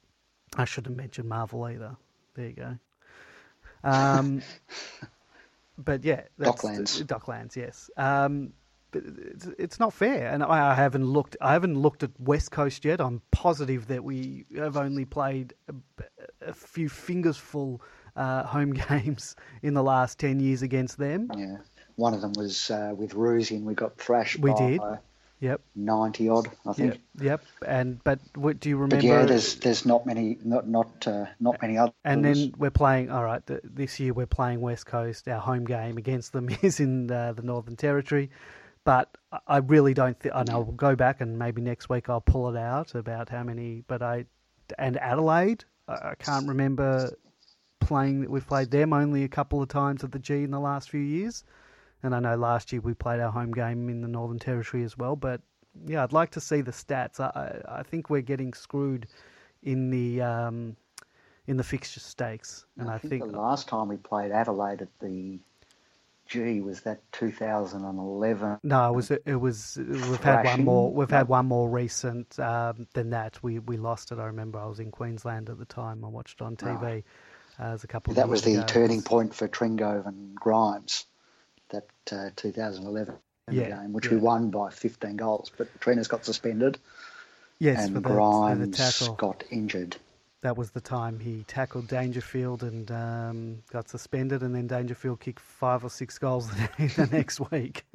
[0.56, 1.98] I shouldn't mention Marvel either.
[2.36, 2.78] There you go.
[3.84, 4.41] Um,
[5.78, 7.04] but yeah, Docklands.
[7.06, 7.89] Docklands, yes.
[7.98, 8.54] Um,
[8.91, 11.36] but it's, it's not fair, and I I haven't looked.
[11.41, 13.02] I haven't looked at West Coast yet.
[13.02, 15.74] I'm positive that we have only played a,
[16.50, 17.82] a few fingers full
[18.15, 21.30] uh, home games in the last ten years against them.
[21.36, 21.58] Yeah.
[21.96, 24.82] One of them was uh, with Roosie, and we got thrashed We by did.
[25.44, 26.94] Yep, ninety odd, I think.
[26.94, 27.44] yep, yep.
[27.68, 28.96] And but what do you remember?
[28.96, 31.94] But yeah, there's there's not many not not uh, not many others.
[32.06, 33.12] And then we're playing.
[33.12, 35.28] All right, th- this year we're playing West Coast.
[35.28, 38.30] Our home game against them is in uh, the Northern Territory,
[38.86, 40.18] but I- really don't.
[40.18, 43.28] think I know we'll go back and maybe next week I'll pull it out about
[43.28, 43.84] how many.
[43.86, 44.24] But I
[44.80, 47.12] and Adelaide, I I can't remember
[47.82, 48.22] playing.
[48.22, 50.90] that We've played them only a couple of times at the G in the last
[50.90, 51.44] few years,
[52.04, 54.98] and I know last year we played our home game in the Northern Territory as
[54.98, 55.16] well.
[55.16, 55.42] But
[55.86, 57.20] yeah, I'd like to see the stats.
[57.20, 59.08] I I, I think we're getting screwed
[59.63, 60.22] in the.
[60.22, 60.76] Um,
[61.46, 64.82] in the fixture stakes, and I, I think, think the last time we played Adelaide
[64.82, 65.39] at the
[66.26, 68.60] G was that 2011.
[68.63, 72.88] no, it was it was we've had one more we've had one more recent um,
[72.94, 73.39] than that.
[73.44, 74.20] We we lost it.
[74.20, 76.06] I remember I was in Queensland at the time.
[76.06, 76.82] I watched it on TV.
[76.82, 77.04] Right.
[77.60, 78.12] Uh, it a couple.
[78.12, 78.66] Of That was the ago.
[78.66, 81.06] turning point for Trengove and Grimes.
[81.74, 83.16] That uh, 2011
[83.52, 84.12] Yeah, game, which yeah.
[84.12, 86.78] we won by 15 goals, but Trinas got suspended
[87.60, 89.98] Yes, and for the, Grimes got injured.
[90.42, 95.40] That was the time he tackled Dangerfield and um, got suspended, and then Dangerfield kicked
[95.40, 97.86] five or six goals the next week.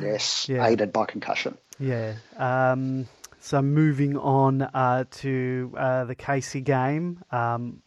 [0.00, 0.66] Yes, Yeah.
[0.66, 1.56] aided by concussion.
[1.78, 2.14] Yeah.
[2.36, 3.06] Um,
[3.38, 7.82] so moving on uh, to uh, the Casey game, um,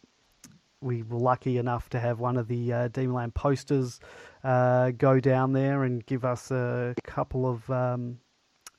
[0.80, 4.00] we were lucky enough to have one of the uh, Demonland posters
[4.44, 7.68] uh, go down there and give us a couple of.
[7.70, 8.18] Um,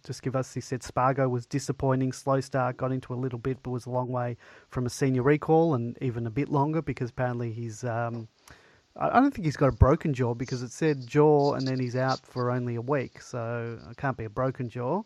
[0.05, 3.57] just give us, he said Spargo was disappointing, slow start, got into a little bit,
[3.63, 4.37] but was a long way
[4.69, 7.83] from a senior recall and even a bit longer because apparently he's.
[7.83, 8.27] Um,
[8.97, 11.97] I don't think he's got a broken jaw because it said jaw and then he's
[11.97, 15.01] out for only a week, so it can't be a broken jaw.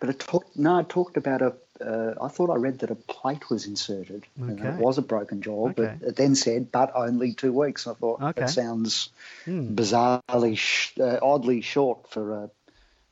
[0.00, 0.56] But it talked.
[0.56, 1.54] No, it talked about a.
[1.80, 4.26] Uh, I thought I read that a plate was inserted.
[4.36, 4.68] and Okay.
[4.70, 5.96] it was a broken jaw, Okay.
[6.00, 8.40] but it then said, "But only two weeks." I thought Okay.
[8.42, 9.10] that sounds
[9.44, 9.74] Hmm.
[9.74, 12.50] bizarrely, sh- uh, oddly short for a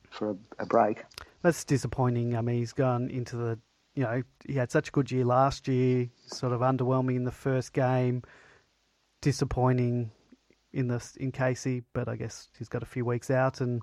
[0.09, 1.03] for a, a break.
[1.41, 2.35] That's disappointing.
[2.35, 3.59] I mean, he's gone into the,
[3.95, 7.31] you know, he had such a good year last year, sort of underwhelming in the
[7.31, 8.23] first game,
[9.21, 10.11] disappointing
[10.77, 13.81] in the in Casey, but I guess he's got a few weeks out, and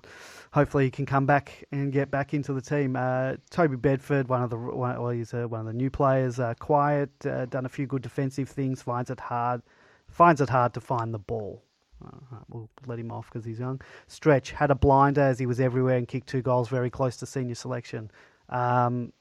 [0.53, 2.95] hopefully he can come back and get back into the team.
[2.95, 6.39] Uh, Toby Bedford, one of the one, well, he's uh, one of the new players,
[6.39, 9.61] uh, quiet, uh, done a few good defensive things, finds it hard,
[10.07, 11.61] finds it hard to find the ball.
[12.03, 13.81] All right, we'll let him off because he's young.
[14.07, 17.25] Stretch had a blinder as he was everywhere and kicked two goals, very close to
[17.25, 18.09] senior selection.
[18.49, 19.11] Um,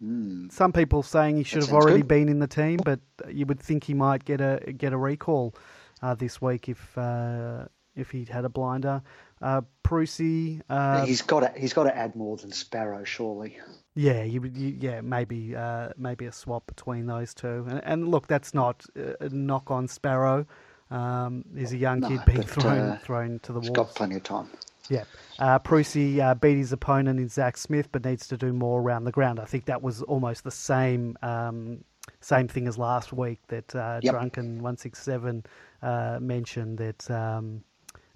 [0.00, 0.48] Hmm.
[0.48, 2.08] some people saying he should That have already good.
[2.08, 5.54] been in the team, but you would think he might get a get a recall
[6.02, 9.02] uh, this week if uh, if he'd had a blinder.
[9.40, 11.52] Uh, Prusy, uh, he's got to.
[11.58, 13.58] He's got to add more than Sparrow, surely.
[13.94, 17.66] yeah, you, you, yeah, maybe uh, maybe a swap between those two.
[17.68, 20.46] And, and look, that's not a knock on Sparrow.
[20.90, 23.62] Um, he's a young No, kid being but, thrown uh, thrown to the wall.
[23.68, 24.48] He's got plenty of time.
[24.88, 25.04] Yeah.
[25.38, 29.04] Uh, Prusy uh, beat his opponent in Zach Smith, but needs to do more around
[29.04, 29.40] the ground.
[29.40, 31.82] I think that was almost the same um,
[32.20, 34.12] same thing as last week that uh, Yep.
[34.12, 35.44] Drunken One Six Seven
[35.82, 37.10] uh, mentioned that.
[37.10, 37.64] Um,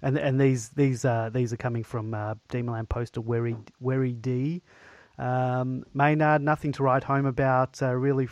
[0.01, 4.61] and and these these uh, these are coming from uh, Demonland poster Werry Werry D.
[5.17, 7.81] Um, Maynard, nothing to write home about.
[7.81, 8.29] Uh, really,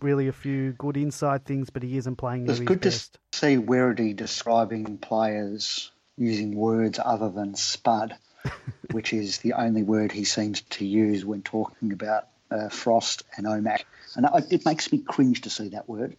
[0.00, 3.18] really a few good inside things, but he isn't playing It's good to best.
[3.32, 8.16] see Werrity describing players using words other than spud,
[8.92, 13.46] which is the only word he seems to use when talking about uh, Frost and
[13.46, 13.82] Omac.
[14.14, 16.16] And it makes me cringe to see that word.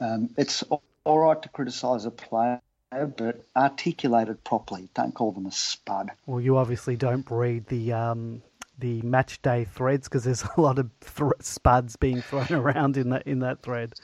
[0.00, 0.64] Um, it's
[1.04, 2.60] all right to criticise a player,
[2.90, 4.88] but articulate it properly.
[4.94, 6.10] Don't call them a spud.
[6.26, 8.42] Well, you obviously don't read the um,
[8.78, 13.10] the match day threads because there's a lot of thr spuds being thrown around in
[13.10, 13.94] that in that thread.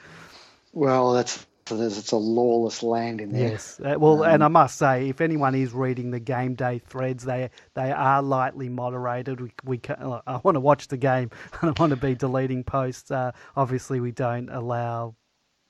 [0.73, 3.51] Well, that's it's a lawless land in there.
[3.51, 6.79] Yes, uh, well, um, and I must say, if anyone is reading the game day
[6.79, 9.41] threads, they they are lightly moderated.
[9.41, 11.31] We, we can, I want to watch the game.
[11.63, 13.11] I don't want to be deleting posts.
[13.11, 15.15] Uh, obviously, we don't allow,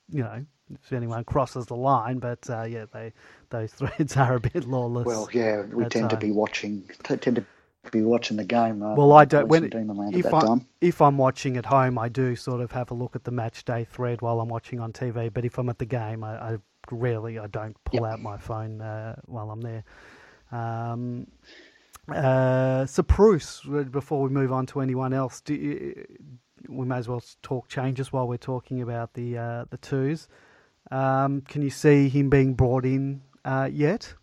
[0.09, 2.19] you know, if anyone crosses the line.
[2.19, 3.13] But uh, yeah, they
[3.49, 5.05] those threads are a bit lawless.
[5.05, 6.19] Well, yeah, we tend time.
[6.19, 7.45] to be watching tend to
[7.91, 8.81] be watching the game.
[8.83, 9.47] Uh, well, I don't.
[9.47, 9.65] When
[10.13, 13.23] if I if I'm watching at home, I do sort of have a look at
[13.23, 15.33] the match day thread while I'm watching on TV.
[15.33, 16.57] But if I'm at the game, I, I
[16.91, 18.13] rarely I don't pull yep.
[18.13, 19.83] out my phone uh, while I'm there.
[20.51, 21.27] Um,
[22.13, 26.05] uh, so Bruce, before we move on to anyone else, you,
[26.67, 30.27] we may as well talk changes while we're talking about the uh, the twos.
[30.91, 34.13] Um, can you see him being brought in uh, yet?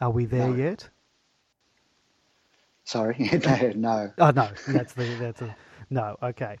[0.00, 0.54] Are we there no.
[0.54, 0.88] yet?
[2.84, 3.16] Sorry,
[3.76, 4.12] no.
[4.18, 5.54] Oh no, that's the that's a,
[5.90, 6.16] no.
[6.22, 6.56] Okay,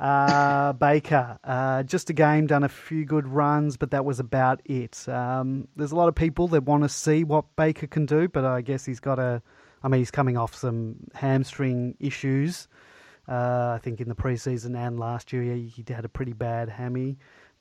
[0.00, 4.60] uh, Baker, uh, just a game, done a few good runs, but that was about
[4.64, 5.06] it.
[5.08, 8.44] Um, there's a lot of people that want to see what Baker can do, but
[8.44, 9.42] I guess he's got a.
[9.82, 12.68] I mean, he's coming off some hamstring issues.
[13.28, 17.18] Uh, I think in the preseason and last year he had a pretty bad hammy.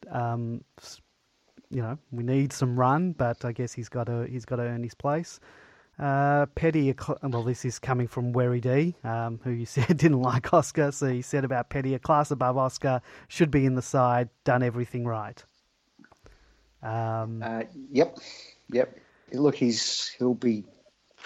[0.10, 0.64] Um,
[1.70, 4.64] you know, we need some run, but I guess he's got to he's got to
[4.64, 5.40] earn his place.
[6.00, 10.54] Uh, Petty, well, this is coming from Werry D, um, who you said didn't like
[10.54, 10.92] Oscar.
[10.92, 14.64] So he said about Petty, a class above Oscar, should be in the side, done
[14.64, 15.44] everything right.
[16.82, 18.18] Um, uh, yep,
[18.70, 18.98] yep.
[19.32, 20.66] Look, he's he'll be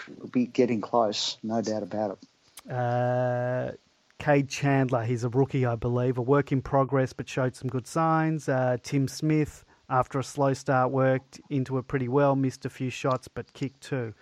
[0.05, 2.71] he'll be getting close, no doubt about it.
[2.71, 3.71] Uh,
[4.19, 7.87] Cade Chandler, he's a rookie, I believe, a work in progress, but showed some good
[7.87, 8.49] signs.
[8.49, 12.89] Uh, Tim Smith, after a slow start, worked into it pretty well, missed a few
[12.89, 14.13] shots, but kicked two.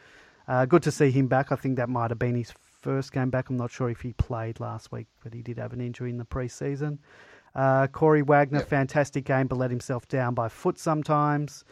[0.47, 1.51] Uh, good to see him back.
[1.51, 3.49] I think that might have been his first game back.
[3.49, 6.17] I'm not sure if he played last week, but he did have an injury in
[6.17, 6.99] the preseason.
[7.55, 8.67] Uh, Corey Wagner, yep.
[8.67, 11.63] fantastic game, but let himself down by foot sometimes.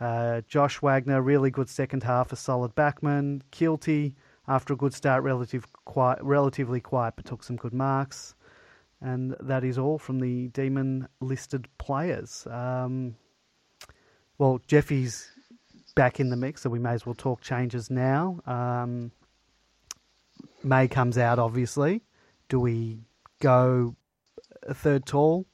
[0.00, 3.42] Uh, Josh Wagner, really good second half, a solid backman.
[3.50, 4.14] Kilty,
[4.46, 8.34] after a good start, relative quiet, relatively quiet, but took some good marks.
[9.00, 12.46] And that is all from the Demon listed players.
[12.50, 13.16] Um,
[14.38, 15.30] well, Jeffy's
[15.94, 18.40] back in the mix, so we may as well talk changes now.
[18.46, 19.10] Um,
[20.62, 22.02] May comes out, obviously.
[22.48, 22.98] Do we
[23.40, 23.96] go
[24.62, 25.46] a third tall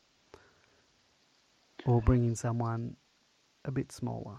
[1.84, 2.96] or bring in someone
[3.64, 4.36] a bit smaller?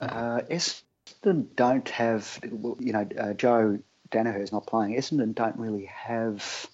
[0.00, 3.78] Uh, Essendon don't have, you know, uh, Joe
[4.12, 4.94] Daniher's not playing.
[4.94, 6.68] Essendon don't really have.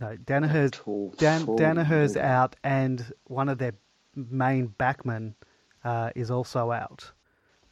[0.00, 0.70] No, Daniher's,
[1.16, 3.72] Dan, Daniher's out, and one of their
[4.14, 5.34] main backmen
[5.82, 7.10] uh, is also out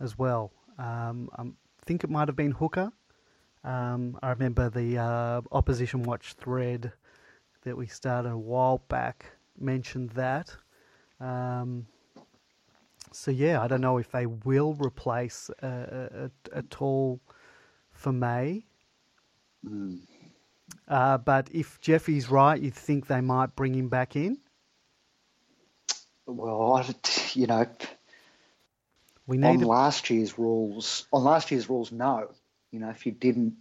[0.00, 0.50] as well.
[0.78, 1.44] Um, I
[1.84, 2.90] think it might have been Hooker.
[3.62, 6.92] Um, I remember the uh, opposition watch thread
[7.62, 9.26] that we started a while back
[9.58, 10.54] mentioned that.
[11.20, 11.86] Um,
[13.12, 17.20] so yeah, I don't know if they will replace a, a, a tall
[17.96, 18.64] for May.
[19.66, 20.00] Mm.
[20.88, 24.38] Uh, but if Jeffy's right, you think they might bring him back in?
[26.26, 26.84] Well,
[27.34, 27.66] you know,
[29.26, 29.66] we need on a...
[29.66, 31.06] last year's rules.
[31.12, 32.28] On last year's rules, no.
[32.70, 33.54] You know, if you didn't,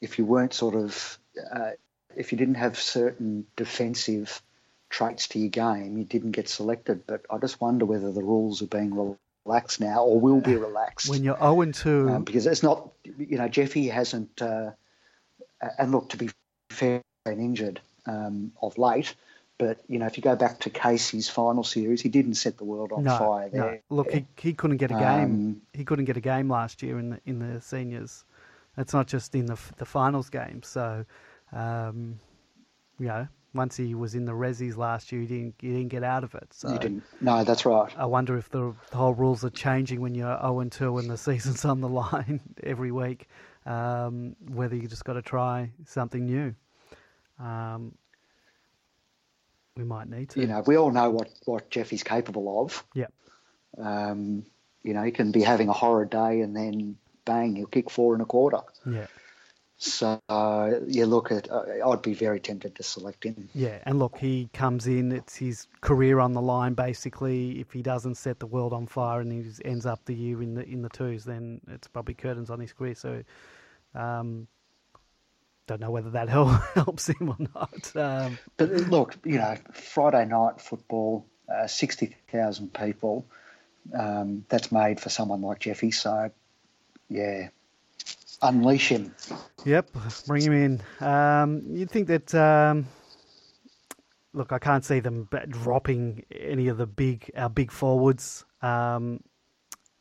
[0.00, 1.18] if you weren't sort of,
[1.52, 1.70] uh,
[2.16, 4.42] if you didn't have certain defensive
[4.90, 7.06] traits to your game, you didn't get selected.
[7.06, 8.94] But I just wonder whether the rules are being
[9.48, 11.08] relaxed now or will be relaxed.
[11.08, 12.08] When you're 0 and 2.
[12.10, 14.70] Um, because it's not, you know, Jeffy hasn't, uh,
[15.78, 16.30] and look, to be
[16.70, 19.14] fair, been injured um, of late.
[19.58, 22.64] But you know, if you go back to Casey's final series, he didn't set the
[22.64, 23.82] world on no, fire there.
[23.90, 23.96] No.
[23.96, 25.24] Look, he, he couldn't get a game.
[25.24, 28.24] Um, he couldn't get a game last year in the in the seniors.
[28.76, 30.62] It's not just in the the finals game.
[30.62, 31.04] So,
[31.52, 32.20] um,
[33.00, 33.26] you know,
[33.58, 36.34] once he was in the resis last year, he didn't he didn't get out of
[36.34, 36.48] it.
[36.52, 37.02] So you didn't.
[37.20, 37.92] No, that's right.
[37.98, 41.10] I wonder if the, the whole rules are changing when you're 0 and 2 and
[41.10, 43.28] the season's on the line every week.
[43.66, 46.54] Um, whether you just got to try something new.
[47.38, 47.94] Um,
[49.76, 50.40] we might need to.
[50.40, 52.84] You know, we all know what, what Jeffy's capable of.
[52.94, 53.06] Yeah.
[53.76, 54.46] Um,
[54.82, 58.14] you know, he can be having a horrid day and then bang, he'll kick four
[58.14, 58.60] and a quarter.
[58.90, 59.06] Yeah.
[59.80, 63.48] So uh, you look at, uh, I'd be very tempted to select him.
[63.54, 65.12] Yeah, and look, he comes in.
[65.12, 67.60] It's his career on the line, basically.
[67.60, 70.54] If he doesn't set the world on fire and he ends up the year in
[70.54, 72.96] the in the twos, then it's probably curtains on his career.
[72.96, 73.22] So,
[73.94, 74.48] um,
[75.68, 76.28] don't know whether that
[76.74, 77.92] helps him or not.
[77.94, 83.24] Um, but look, you know, Friday night football, uh, sixty thousand people.
[83.96, 85.92] Um, that's made for someone like Jeffy.
[85.92, 86.30] So,
[87.08, 87.48] yeah,
[88.42, 89.14] unleash him.
[89.64, 89.90] Yep,
[90.26, 91.06] bring him in.
[91.06, 92.34] Um, you'd think that.
[92.34, 92.86] Um,
[94.32, 98.44] look, I can't see them dropping any of the big our big forwards.
[98.62, 99.20] Um,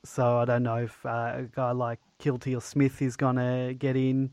[0.06, 3.74] so I don't know if uh, a guy like Kilty or Smith is going to
[3.78, 4.32] get in.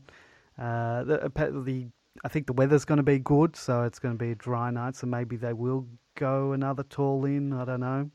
[0.57, 1.87] Uh, the, the
[2.23, 4.71] I think the weather's going to be good, so it's going to be a dry
[4.71, 4.95] night.
[4.95, 5.85] So maybe they will
[6.15, 7.51] go another tall in.
[7.51, 8.09] I don't know,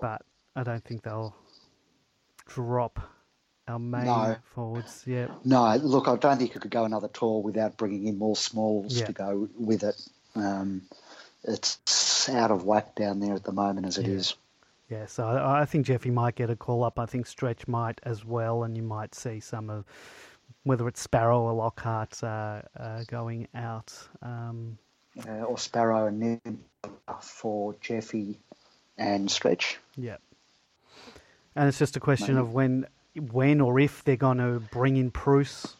[0.00, 0.22] but
[0.54, 1.34] I don't think they'll
[2.46, 3.00] drop
[3.70, 4.36] our main no.
[4.54, 5.04] forwards.
[5.06, 5.28] Yeah.
[5.44, 8.98] No, look, I don't think you could go another tour without bringing in more smalls
[8.98, 9.06] yeah.
[9.06, 10.00] to go with it.
[10.34, 10.82] Um,
[11.44, 14.14] it's out of whack down there at the moment as it yeah.
[14.14, 14.34] is.
[14.88, 15.06] yeah.
[15.06, 16.98] so I, I think Jeffy might get a call up.
[16.98, 19.84] I think Stretch might as well, and you might see some of
[20.64, 23.92] whether it's Sparrow or Lockhart uh, uh, going out.
[24.22, 24.78] Um,
[25.26, 26.60] uh, or Sparrow and Nim
[27.20, 28.38] for Jeffy
[28.96, 29.78] and Stretch.
[29.96, 30.16] Yeah.
[31.56, 32.46] And it's just a question Maybe.
[32.46, 35.76] of when, when or if they're going to bring in Bruce.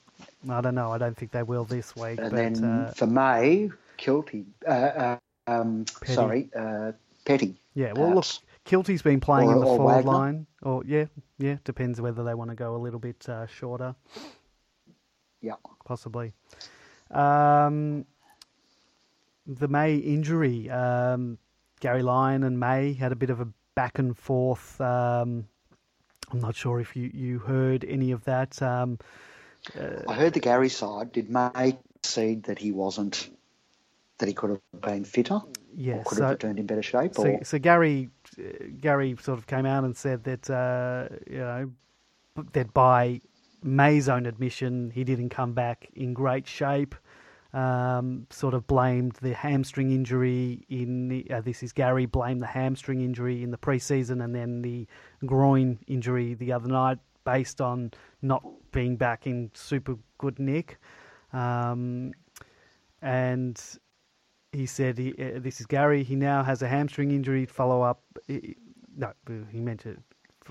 [0.49, 0.91] I don't know.
[0.91, 2.19] I don't think they will this week.
[2.19, 4.47] And but, then uh, for May, Kilty.
[4.67, 6.93] Uh, uh, um, sorry, uh,
[7.25, 7.57] Petty.
[7.75, 7.93] Yeah.
[7.93, 8.27] Well, look,
[8.65, 10.47] Kilty's been playing or, in the forward line.
[10.63, 11.07] Or yeah,
[11.39, 11.57] yeah.
[11.65, 13.95] Depends whether they want to go a little bit uh, shorter.
[15.43, 15.55] Yeah.
[15.85, 16.33] Possibly.
[17.11, 18.07] Um,
[19.47, 20.71] the May injury.
[20.71, 21.39] Um,
[21.81, 24.81] Gary Lyon and May had a bit of a back and forth.
[24.81, 25.49] Um,
[26.33, 28.61] I'm not sure if you, you heard any of that.
[28.63, 28.99] Um,
[29.79, 31.13] uh, I heard the Gary side.
[31.13, 33.31] Did May concede that he wasn't,
[34.19, 35.41] that he could have been fitter?
[35.77, 37.15] Yeah, could so, have returned in better shape.
[37.15, 38.43] So, so Gary, uh,
[38.81, 41.71] Gary sort of came out and said that uh, you know
[42.53, 43.21] that by
[43.63, 46.95] May's own admission, he didn't come back in great shape.
[47.53, 52.47] Um, sort of blamed the hamstring injury in the, uh, this is Gary blamed the
[52.47, 54.87] hamstring injury in the preseason and then the
[55.27, 57.91] groin injury the other night based on
[58.23, 60.79] not being back in super good nick.
[61.33, 62.13] Um,
[63.03, 63.61] and
[64.53, 66.05] he said he, uh, this is Gary.
[66.05, 67.47] He now has a hamstring injury.
[67.47, 68.03] Follow up.
[68.29, 68.57] He,
[68.97, 69.13] no,
[69.51, 69.99] he meant it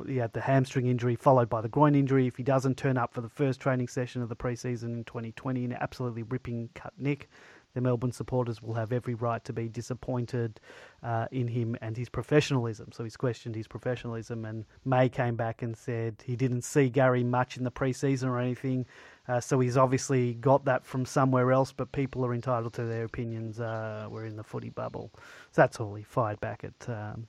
[0.07, 2.27] he had the hamstring injury followed by the groin injury.
[2.27, 5.63] If he doesn't turn up for the first training session of the preseason in 2020
[5.63, 7.29] in absolutely ripping cut nick,
[7.73, 10.59] the Melbourne supporters will have every right to be disappointed
[11.03, 12.91] uh, in him and his professionalism.
[12.91, 14.45] So he's questioned his professionalism.
[14.45, 18.39] And May came back and said he didn't see Gary much in the preseason or
[18.39, 18.85] anything.
[19.27, 23.05] Uh, so he's obviously got that from somewhere else, but people are entitled to their
[23.05, 23.59] opinions.
[23.59, 25.11] Uh, we're in the footy bubble.
[25.51, 26.89] So that's all he fired back at.
[26.89, 27.27] Um,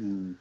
[0.00, 0.36] mm.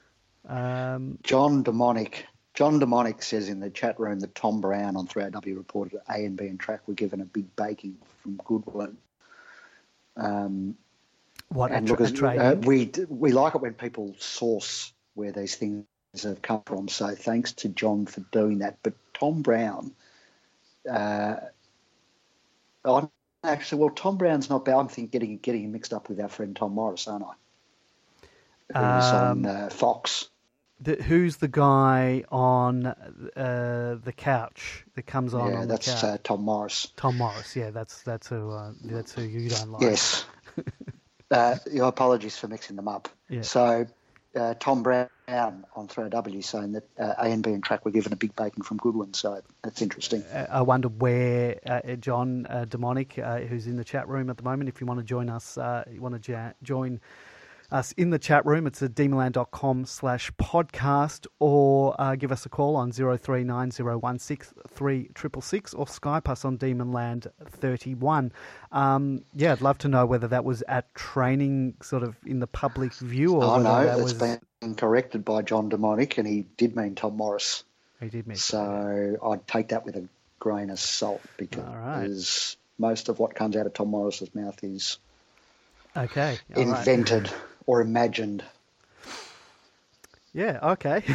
[0.48, 2.26] Um, John Demonic.
[2.54, 6.26] John Demonic says in the chat room that Tom Brown on 3AW reported that A
[6.26, 8.98] and B and track were given a big baking from Goodwin.
[10.16, 10.76] Um,
[11.50, 15.86] what and look, uh, we we like it when people source where these things
[16.24, 16.88] have come from.
[16.88, 18.80] So thanks to John for doing that.
[18.82, 19.92] But Tom Brown,
[20.90, 21.36] uh,
[22.84, 23.08] I
[23.44, 24.78] actually well Tom Brown's not bad.
[24.78, 27.34] I'm thinking getting getting mixed up with our friend Tom Morris, aren't I?
[28.74, 30.30] Who's um, on uh, Fox
[30.80, 35.52] the, who's the guy on uh, the couch that comes on?
[35.52, 36.92] Yeah, on that's uh, Tom Morris.
[36.96, 39.82] Tom Morris, yeah, that's that's who uh, that's who you don't like.
[39.82, 40.26] Yes.
[41.32, 43.10] uh, your apologies for mixing them up.
[43.30, 43.42] Yeah.
[43.42, 43.88] So
[44.36, 48.14] uh, Tom Brown on 3W saying that uh, A and B and track were given
[48.14, 50.24] a big bacon from Goodwin, so that's interesting.
[50.50, 51.60] I wonder where
[52.00, 55.30] John Demonic, who's in the chat room at the moment, if you want to join
[55.30, 55.58] us,
[55.92, 57.02] you want to ja- join
[57.72, 58.68] us in the chat room.
[58.68, 66.30] It's at demonland.com slash podcast or uh, give us a call on 0390163666 or Skype
[66.30, 68.32] us on demonland31.
[68.72, 72.48] Um, yeah, I'd love to know whether that was at training sort of in the
[72.48, 74.40] public view or oh, no, that it's was...
[74.62, 77.64] been corrected by John Demonic and he did mean Tom Morris.
[78.00, 80.08] He did mean So I'd take that with a
[80.40, 82.56] grain of salt because right.
[82.78, 85.00] most of what comes out of Tom Morris's mouth is
[85.96, 87.24] okay invented.
[87.24, 87.34] Right
[87.68, 88.44] or imagined.
[90.34, 91.04] Yeah, okay.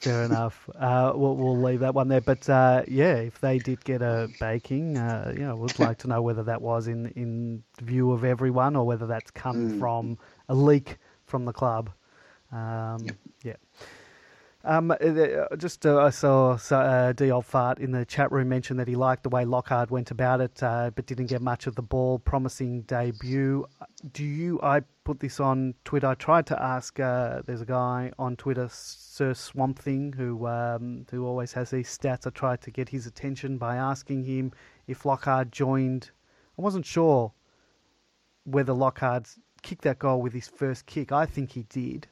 [0.00, 0.68] Fair enough.
[0.74, 2.20] Uh, we'll, we'll, leave that one there.
[2.20, 6.08] But uh, yeah, if they did get a baking, uh, you know, would like to
[6.08, 9.78] know whether that was in in view of everyone or whether that's come mm.
[9.78, 10.18] from
[10.48, 11.90] a leak from the club.
[12.52, 13.16] Um, yep.
[13.44, 13.56] Yeah.
[14.66, 17.30] Um, uh, uh, just uh, I saw uh, D.
[17.30, 20.40] Old Fart in the chat room mention that he liked the way Lockhart went about
[20.40, 22.18] it, uh, but didn't get much of the ball.
[22.18, 23.64] Promising debut.
[24.12, 24.60] Do you?
[24.62, 26.06] I put this on Twitter.
[26.06, 27.00] I tried to ask.
[27.00, 31.88] Uh, there's a guy on Twitter, Sir Swamp Thing, who um, who always has these
[31.88, 32.26] stats.
[32.26, 34.52] I tried to get his attention by asking him
[34.86, 36.10] if Lockhart joined.
[36.58, 37.32] I wasn't sure
[38.44, 41.10] whether Lockhart kicked that goal with his first kick.
[41.12, 42.06] I think he did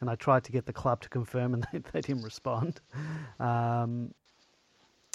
[0.00, 2.80] and I tried to get the club to confirm, and they, they didn't respond.
[3.40, 4.14] Um,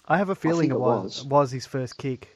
[0.07, 1.23] I have a feeling it, was.
[1.23, 1.25] was.
[1.25, 2.35] was his first kick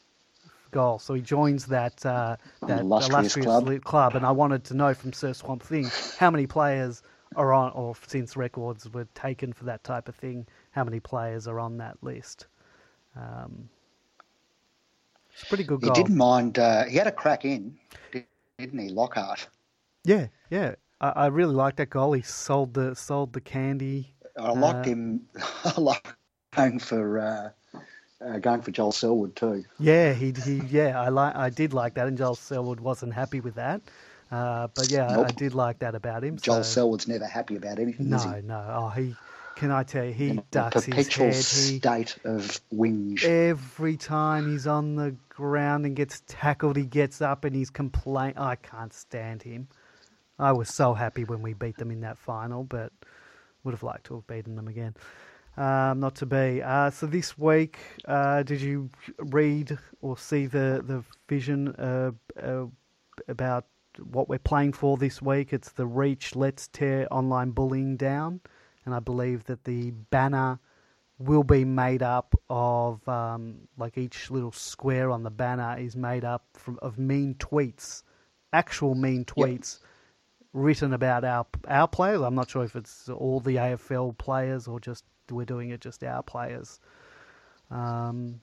[0.71, 0.99] goal.
[0.99, 2.37] So he joins that uh,
[2.67, 3.83] that illustrious club.
[3.83, 4.15] club.
[4.15, 7.03] And I wanted to know from Sir Swamp Thing how many players
[7.35, 11.47] are on, or since records were taken for that type of thing, how many players
[11.47, 12.47] are on that list.
[13.15, 13.69] Um,
[15.31, 15.93] it's a pretty good goal.
[15.95, 16.57] He didn't mind.
[16.57, 17.77] Uh, he had a crack in,
[18.11, 19.47] didn't he, Lockhart?
[20.03, 20.75] Yeah, yeah.
[20.99, 22.13] I, I really liked that goal.
[22.13, 24.13] He sold the sold the candy.
[24.39, 25.27] I liked uh, him.
[25.65, 26.07] I liked
[26.55, 27.49] going for uh,
[28.21, 29.63] uh, going for Joel Selwood too.
[29.79, 30.99] Yeah, he he yeah.
[30.99, 33.81] I like I did like that, and Joel Selwood wasn't happy with that.
[34.31, 35.25] Uh, but yeah, nope.
[35.25, 36.37] I, I, did like that about him.
[36.37, 36.63] Joel so.
[36.63, 38.09] Selwood's never happy about anything.
[38.09, 38.65] No, no.
[38.69, 39.15] Oh, he
[39.57, 41.33] can I tell you, he In ducks his head.
[41.33, 41.41] He,
[41.79, 43.23] state of whinge.
[43.23, 48.33] Every time he's on the ground and gets tackled, he gets up and he's complain.
[48.37, 49.67] I can't stand him.
[50.37, 52.91] I was so happy when we beat them in that final, but
[53.63, 54.95] would have liked to have beaten them again.
[55.57, 56.61] Um, not to be.
[56.61, 62.65] Uh, so this week, uh, did you read or see the the vision uh, uh
[63.27, 63.65] about
[64.11, 65.53] what we're playing for this week?
[65.53, 68.39] It's the Reach Let's Tear Online Bullying Down,
[68.85, 70.59] and I believe that the banner
[71.17, 76.23] will be made up of um, like each little square on the banner is made
[76.23, 78.03] up from of mean tweets,
[78.53, 79.79] actual mean tweets.
[79.79, 79.87] Yep
[80.53, 82.21] written about our our players.
[82.21, 86.03] I'm not sure if it's all the AFL players or just we're doing it just
[86.03, 86.79] our players.
[87.69, 88.41] Um,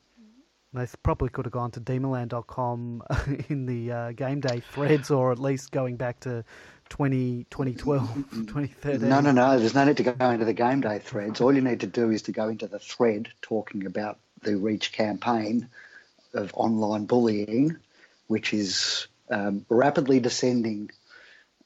[0.74, 3.03] they probably could have gone to demonland.com
[3.49, 6.45] in the uh, game day threads or at least going back to
[6.89, 9.09] 20, 2012, 2013.
[9.09, 9.59] No, no, no.
[9.59, 11.41] There's no need to go into the game day threads.
[11.41, 14.93] All you need to do is to go into the thread talking about the Reach
[14.93, 15.68] campaign
[16.35, 17.76] of online bullying,
[18.26, 20.91] which is um, rapidly descending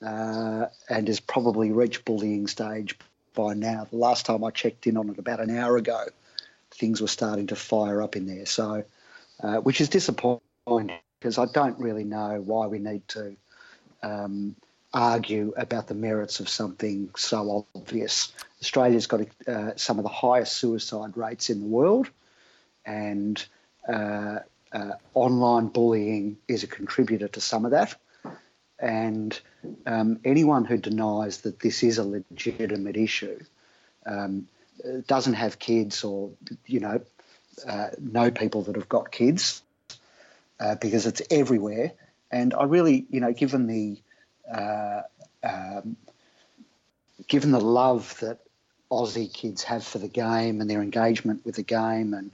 [0.04, 2.96] uh, and has probably reached bullying stage
[3.38, 3.86] by now.
[3.88, 6.06] The last time I checked in on it about an hour ago,
[6.72, 8.46] things were starting to fire up in there.
[8.46, 8.82] So,
[9.40, 10.42] uh, which is disappointing
[11.20, 13.36] because I don't really know why we need to
[14.02, 14.56] um,
[14.92, 18.32] argue about the merits of something so obvious.
[18.60, 22.10] Australia's got uh, some of the highest suicide rates in the world,
[22.84, 23.44] and
[23.88, 24.40] uh,
[24.72, 27.94] uh online bullying is a contributor to some of that.
[28.80, 29.38] And
[29.86, 33.40] um, anyone who denies that this is a legitimate issue
[34.06, 34.46] um,
[35.06, 36.30] doesn't have kids or,
[36.66, 37.00] you know,
[37.66, 39.62] uh, know people that have got kids
[40.60, 41.92] uh, because it's everywhere.
[42.30, 43.98] And I really, you know, given the
[44.52, 45.02] uh,
[45.42, 45.96] um,
[47.26, 48.38] given the love that
[48.90, 52.30] Aussie kids have for the game and their engagement with the game and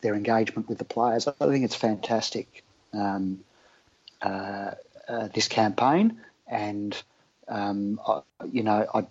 [0.00, 2.62] their engagement with the players, I think it's fantastic.
[2.92, 3.40] Um,
[4.22, 4.72] uh,
[5.08, 7.00] uh, this campaign, and
[7.48, 9.06] um, I, you know, I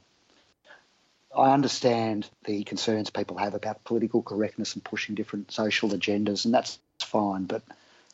[1.35, 6.53] I understand the concerns people have about political correctness and pushing different social agendas, and
[6.53, 7.45] that's fine.
[7.45, 7.63] But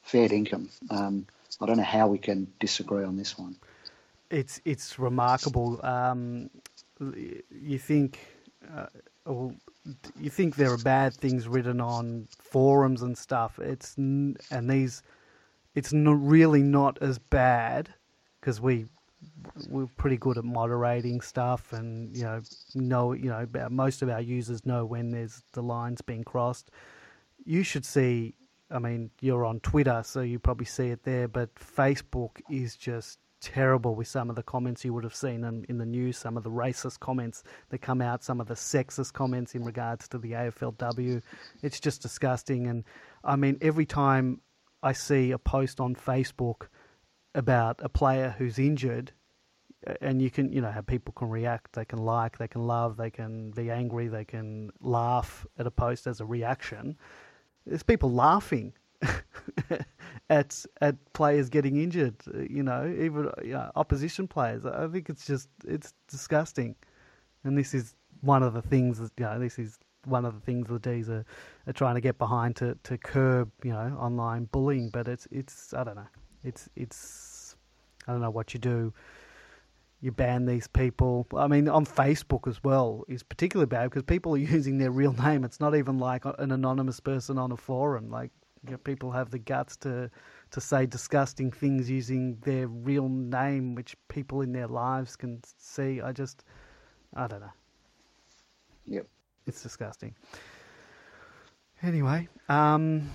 [0.01, 1.25] fair income, um,
[1.61, 3.55] I don't know how we can disagree on this one.
[4.29, 5.79] It's it's remarkable.
[5.85, 6.49] Um,
[6.99, 8.19] you think,
[8.75, 8.87] uh,
[9.25, 9.53] well,
[10.19, 13.59] you think there are bad things written on forums and stuff.
[13.59, 15.03] It's and these
[15.75, 17.89] it's not really not as bad
[18.39, 18.85] because we
[19.69, 22.41] we're pretty good at moderating stuff, and you know
[22.75, 26.71] know you know most of our users know when there's the lines being crossed.
[27.45, 28.35] You should see.
[28.71, 31.27] I mean, you're on Twitter, so you probably see it there.
[31.27, 35.65] But Facebook is just terrible with some of the comments you would have seen in,
[35.67, 39.13] in the news, some of the racist comments that come out, some of the sexist
[39.13, 41.21] comments in regards to the AFLW.
[41.61, 42.67] It's just disgusting.
[42.67, 42.83] And
[43.23, 44.39] I mean, every time
[44.83, 46.67] I see a post on Facebook
[47.33, 49.13] about a player who's injured,
[50.01, 51.73] and you can, you know, how people can react.
[51.73, 55.71] They can like, they can love, they can be angry, they can laugh at a
[55.71, 56.97] post as a reaction.
[57.65, 58.73] There's people laughing
[60.29, 62.15] at at players getting injured.
[62.49, 64.65] You know, even you know, opposition players.
[64.65, 66.75] I think it's just it's disgusting,
[67.45, 69.39] and this is one of the things that you know.
[69.39, 71.25] This is one of the things the D's are,
[71.67, 74.89] are trying to get behind to, to curb, you know, online bullying.
[74.89, 76.07] But it's it's I don't know.
[76.43, 77.55] It's it's
[78.07, 78.93] I don't know what you do.
[80.01, 81.25] You ban these people.
[81.35, 85.13] I mean, on Facebook as well is particularly bad because people are using their real
[85.13, 85.43] name.
[85.43, 88.09] It's not even like an anonymous person on a forum.
[88.09, 88.31] Like
[88.65, 90.09] you know, people have the guts to
[90.51, 95.99] to say disgusting things using their real name, which people in their lives can see.
[95.99, 96.43] I just,
[97.15, 97.53] I don't know.
[98.85, 99.07] Yep.
[99.45, 100.15] It's disgusting.
[101.81, 103.09] Anyway, um,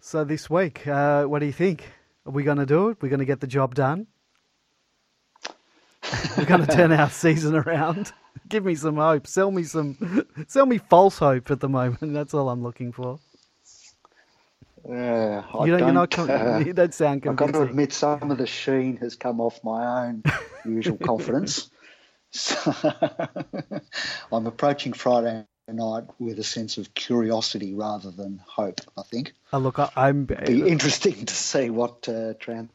[0.00, 1.84] so this week, uh, what do you think?
[2.26, 2.98] Are we going to do it?
[3.00, 4.06] We're going to get the job done.
[6.36, 8.12] We're going to turn our season around.
[8.48, 9.26] Give me some hope.
[9.26, 10.26] Sell me some.
[10.48, 12.12] Sell me false hope at the moment.
[12.12, 13.20] That's all I'm looking for.
[14.88, 16.10] Uh, I You don't, you're not.
[16.10, 19.40] don't, uh, you don't sound I've got to admit, some of the sheen has come
[19.40, 20.24] off my own
[20.64, 21.70] usual confidence.
[22.34, 22.74] So
[24.32, 28.80] I'm approaching Friday night with a sense of curiosity rather than hope.
[28.98, 30.24] I think Oh, look, I, I'm.
[30.24, 32.70] be interesting to see what uh, transpires.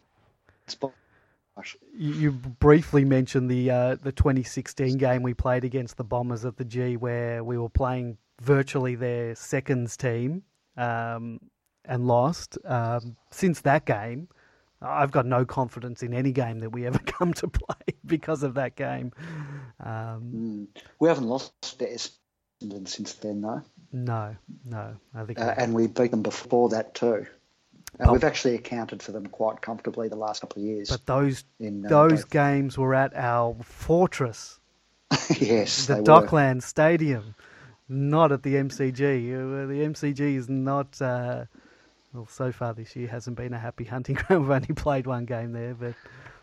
[1.93, 6.55] You you briefly mentioned the uh, the 2016 game we played against the Bombers at
[6.55, 10.43] the G, where we were playing virtually their seconds team
[10.77, 11.41] um,
[11.83, 12.57] and lost.
[12.63, 14.29] Um, since that game,
[14.81, 18.53] I've got no confidence in any game that we ever come to play because of
[18.55, 19.11] that game.
[19.83, 20.67] Um,
[20.99, 23.61] We haven't lost to Essendon since then, though,
[23.91, 25.39] no, no, I think.
[25.39, 27.25] uh, and we beat them before that too.
[27.99, 30.89] Uh, But- we've actually accounted for them quite comfortably the last couple of years.
[30.89, 34.59] but those in, uh, those both- games were at our fortress,
[35.39, 36.05] yes, the they were.
[36.05, 37.35] Dockland Stadium,
[37.87, 39.33] not at the MCG.
[39.33, 41.01] Uh, The MCG is not.
[42.13, 44.43] Well, so far this year hasn't been a happy hunting ground.
[44.43, 45.93] We've only played one game there, but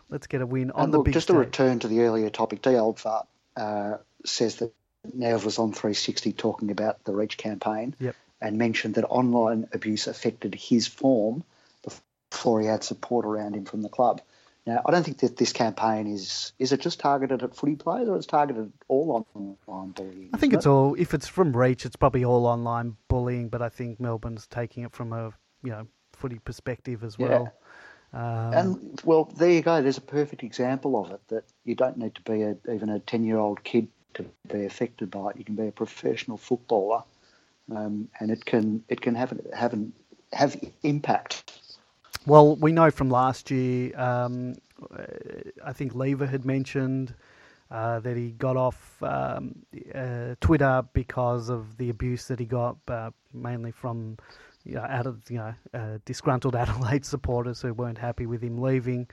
[0.09, 1.35] let's get a win on And the look, big just stage.
[1.35, 2.71] to return to the earlier topic, D.
[2.71, 4.73] Oldfart uh, says that
[5.13, 8.15] Nev was on 360 talking about the Reach campaign Yep.
[8.41, 11.43] and mentioned that online abuse affected his form
[12.31, 14.21] before he had support around him from the club.
[14.65, 18.09] Now, I don't think that this campaign is is it just targeted at footy players
[18.09, 20.29] or it's targeted all online bullying?
[20.33, 20.69] I think it's it?
[20.69, 20.93] all.
[20.95, 23.47] If it's from Reach, it's probably all online bullying.
[23.47, 25.31] But I think Melbourne's taking it from a
[25.63, 27.27] you know footy perspective as Yeah.
[27.27, 27.53] well.
[28.13, 29.81] Um, And well, there you go.
[29.81, 31.21] There's a perfect example of it.
[31.27, 35.29] That you don't need to be a, even a ten-year-old kid to be affected by
[35.31, 35.37] it.
[35.37, 37.03] You can be a professional footballer,
[37.71, 39.93] um, and it can it can have an- have an,
[40.33, 41.59] have impact.
[42.25, 44.55] Well, we know from last year, um,
[45.63, 47.13] I think Lever had mentioned
[47.71, 49.55] uh, that he got off um,
[49.93, 54.17] uh, Twitter because of the abuse that he got, uh, mainly from
[54.67, 58.59] you know, out of you know uh, disgruntled Adelaide supporters who weren't happy with him
[58.59, 59.07] leaving.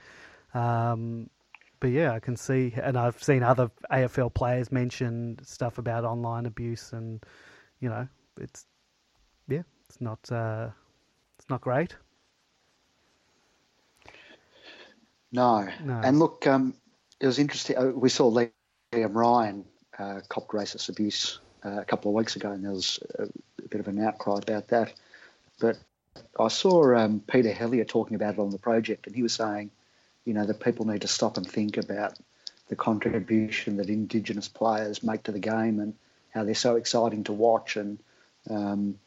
[0.53, 1.29] Um,
[1.81, 6.45] but yeah, I can see, and I've seen other AFL players mention stuff about online
[6.47, 7.23] abuse, and
[7.81, 8.07] you know,
[8.39, 8.65] it's
[9.47, 10.69] yeah, it's not uh,
[11.39, 11.95] it's not great.
[15.31, 15.67] No.
[15.83, 15.99] No.
[16.03, 16.75] And look, um,
[17.21, 17.77] it was interesting.
[17.77, 19.65] uh, We saw Liam Ryan
[19.99, 23.67] uh, copped racist abuse uh, a couple of weeks ago, and there was a, a
[23.69, 24.93] bit of an outcry about that.
[25.59, 25.77] But
[26.39, 29.71] I saw um, Peter Hellier talking about it on the project, and he was saying,
[30.25, 32.17] you know, that people need to stop and think about
[32.67, 35.93] the contribution that Indigenous players make to the game and
[36.33, 37.99] how they're so exciting to watch and,
[38.49, 38.99] um,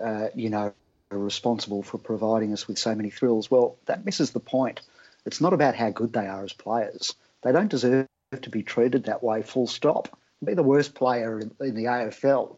[0.00, 0.72] uh, you know,
[1.10, 3.50] are responsible for providing us with so many thrills.
[3.50, 4.80] Well, that misses the point.
[5.26, 7.14] It's not about how good they are as players.
[7.42, 8.06] They don't deserve
[8.42, 10.16] to be treated that way, full stop.
[10.44, 12.56] Be the worst player in, in the AFL.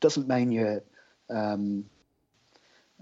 [0.00, 0.82] Doesn't mean you're,
[1.28, 1.86] um,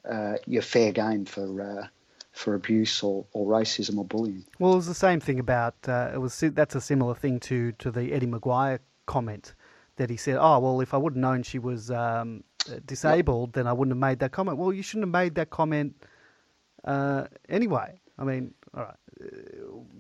[0.09, 1.87] uh, you're fair game for, uh,
[2.33, 4.45] for abuse or, or racism or bullying.
[4.59, 7.73] Well, it was the same thing about uh, it was that's a similar thing to
[7.73, 9.55] to the Eddie McGuire comment
[9.97, 12.45] that he said, "Oh, well, if I would have known she was um,
[12.87, 15.95] disabled, then I wouldn't have made that comment." Well, you shouldn't have made that comment
[16.85, 18.01] uh, anyway.
[18.19, 19.27] I mean, all right, uh,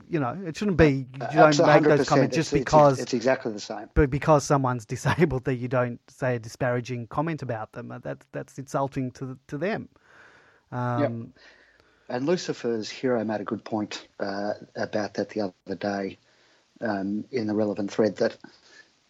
[0.08, 3.14] you know, it shouldn't be you don't make those comments just It's- it's- because it's,
[3.14, 3.88] exactly the same.
[3.94, 7.90] but because someone's disabled that you don't say a disparaging comment about them.
[7.90, 9.88] Uh, That's that's insulting to to them.
[10.72, 11.32] Um,
[12.08, 16.18] And Lucifer's hero made a good point uh, about that the other day
[16.80, 18.36] um, in the relevant thread that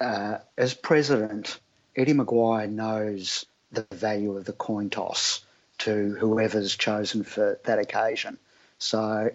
[0.00, 1.60] uh, as president,
[1.96, 5.44] Eddie McGuire knows the value of the coin toss
[5.78, 8.38] to whoever's chosen for that occasion.
[8.78, 9.30] So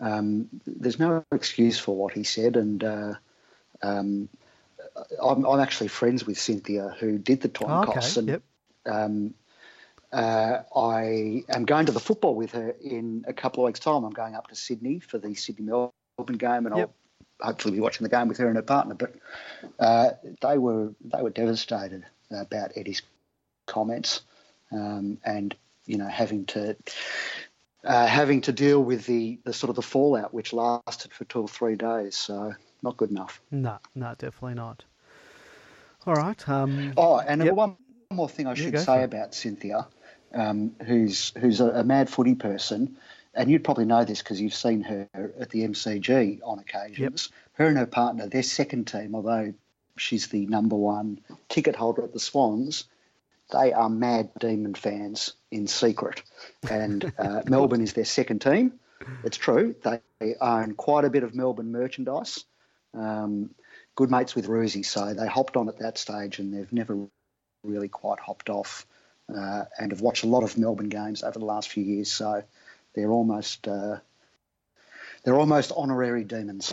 [0.00, 3.14] um, there's no excuse for what he said, and uh,
[3.82, 4.28] um,
[5.22, 8.20] I'm, I'm actually friends with Cynthia who did the time Oh, okay.
[8.20, 8.42] and Yep.
[8.86, 9.34] um,
[10.12, 14.04] uh, I am going to the football with her in a couple of weeks' time.
[14.04, 16.90] I'm going up to Sydney for the Sydney Melbourne game, and Yep.
[17.40, 18.94] I'll hopefully be watching the game with her and her partner.
[18.94, 19.14] But
[19.78, 23.02] uh, they were they were devastated about Eddie's
[23.66, 24.20] comments,
[24.70, 25.54] um, and
[25.86, 26.76] you know having to.
[27.84, 31.42] Uh, having to deal with the, the sort of the fallout which lasted for two
[31.42, 33.40] or three days, so not good enough.
[33.50, 34.84] no, no, definitely not.
[36.06, 36.48] All right.
[36.48, 37.54] Um, Oh, and Yep.
[37.54, 37.76] one
[38.10, 39.86] more thing I should say about Cynthia,
[40.34, 42.96] um, who's who's a, a mad footy person,
[43.34, 45.08] and you'd probably know this because you've seen her
[45.38, 47.30] at the MCG on occasions.
[47.54, 49.54] Her and her partner, their second team, although
[49.96, 52.84] she's the number one ticket holder at the Swans,
[53.54, 56.22] they are mad demon fans in secret.
[56.68, 58.80] And uh, Melbourne is their second team.
[59.22, 59.74] It's true.
[59.82, 62.44] They own quite a bit of Melbourne merchandise.
[62.94, 63.50] Um,
[63.94, 67.06] good mates with Roosie, so they hopped on at that stage and they've never
[67.62, 68.86] really quite hopped off
[69.34, 72.10] uh, and have watched a lot of Melbourne games over the last few years.
[72.10, 72.42] So
[72.94, 73.98] they're almost uh,
[75.24, 76.72] they're almost honorary demons.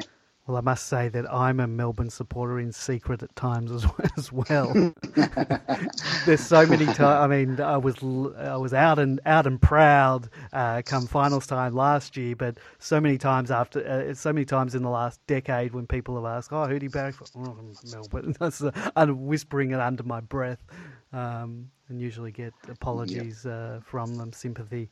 [0.52, 3.86] Well, I must say that I'm a Melbourne supporter in secret at times as,
[4.18, 4.94] as well.
[6.26, 7.00] There's so many times.
[7.00, 7.96] I mean, I was
[8.38, 13.00] I was out and out and proud uh, come finals time last year, but so
[13.00, 16.52] many times after, uh, so many times in the last decade when people have asked,
[16.52, 17.58] "Oh, who do you back for?" Oh,
[17.90, 18.36] Melbourne.
[18.42, 20.66] That's uh, I'm whispering it under my breath,
[21.14, 23.54] um, and usually get apologies yep.
[23.54, 24.90] Uh, from them, sympathy.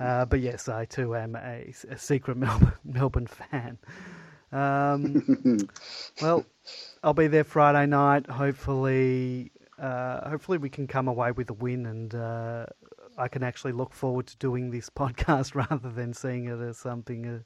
[0.00, 3.76] Uh, but yes, I too am a, a secret Melbourne, Melbourne fan.
[4.54, 5.58] Um,
[6.22, 6.46] well,
[7.02, 8.30] I'll be there Friday night.
[8.30, 12.66] Hopefully, uh, hopefully we can come away with a win, and uh,
[13.18, 17.26] I can actually look forward to doing this podcast rather than seeing it as something
[17.26, 17.38] uh,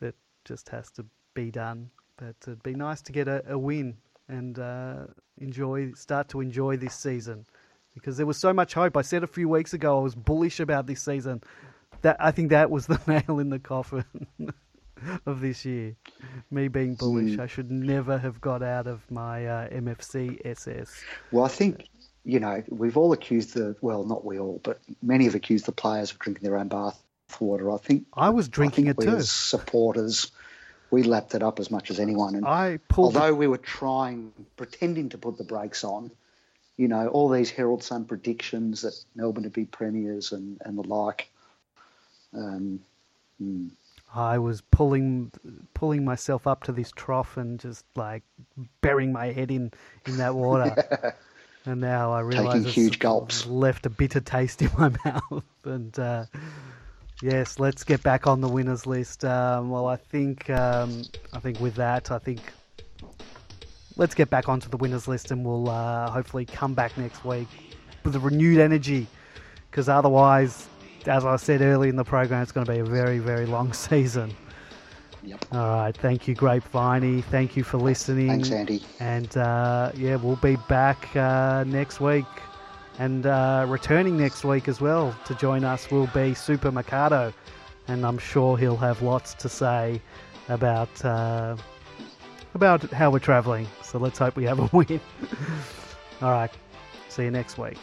[0.00, 0.14] that
[0.44, 1.90] just has to be done.
[2.16, 3.96] But it'd be nice to get a, a win
[4.28, 5.06] and uh,
[5.38, 7.44] enjoy, start to enjoy this season
[7.94, 8.96] because there was so much hope.
[8.96, 11.42] I said a few weeks ago I was bullish about this season.
[12.02, 14.04] That I think that was the nail in the coffin.
[15.26, 15.96] of this year.
[16.50, 17.40] Me being bullish, mm.
[17.40, 21.02] I should never have got out of my uh, MFC SS.
[21.30, 21.88] Well, I think
[22.24, 25.72] you know we've all accused the well, not we all, but many have accused the
[25.72, 27.02] players of drinking their own bath
[27.40, 27.70] water.
[27.72, 29.22] I think I was drinking I it too.
[29.22, 30.30] supporters,
[30.90, 32.34] we lapped it up as much as anyone.
[32.34, 36.10] And I pulled although we were trying, pretending to put the brakes on.
[36.76, 40.82] You know, all these Herald Sun predictions that Melbourne would be premiers and, and the
[40.82, 41.30] like.
[42.32, 42.80] Um,
[43.38, 43.68] hmm.
[44.14, 45.32] I was pulling
[45.74, 48.22] pulling myself up to this trough and just like
[48.80, 49.72] burying my head in
[50.06, 51.16] in that water.
[51.66, 55.44] and now I realise Taking huge gulps left a bitter taste in my mouth.
[55.64, 56.26] And uh,
[57.22, 59.24] yes, let's get back on the winners list.
[59.24, 61.02] Um, well, I think um,
[61.32, 62.40] I think with that, I think
[63.96, 67.48] let's get back onto the winners list, and we'll uh, hopefully come back next week
[68.04, 69.08] with a renewed energy.
[69.70, 70.68] Because otherwise,
[71.06, 73.72] as I said early in the program, it's going to be a very, very long
[73.88, 74.34] season.
[75.22, 75.44] Yep.
[75.52, 75.96] All right.
[75.96, 77.24] Thank you, Grapeviney.
[77.24, 78.28] Thank you for listening.
[78.28, 78.82] Thanks, Andy.
[79.00, 82.26] And uh, yeah, we'll be back uh, next week.
[82.98, 87.32] And uh, returning next week as well to join us will be Super Mikado.
[87.88, 90.00] And I'm sure he'll have lots to say
[90.48, 91.56] about uh,
[92.54, 93.66] about how we're travelling.
[93.82, 95.00] So let's hope we have a win.
[96.22, 96.50] All right.
[97.08, 97.78] See you next week.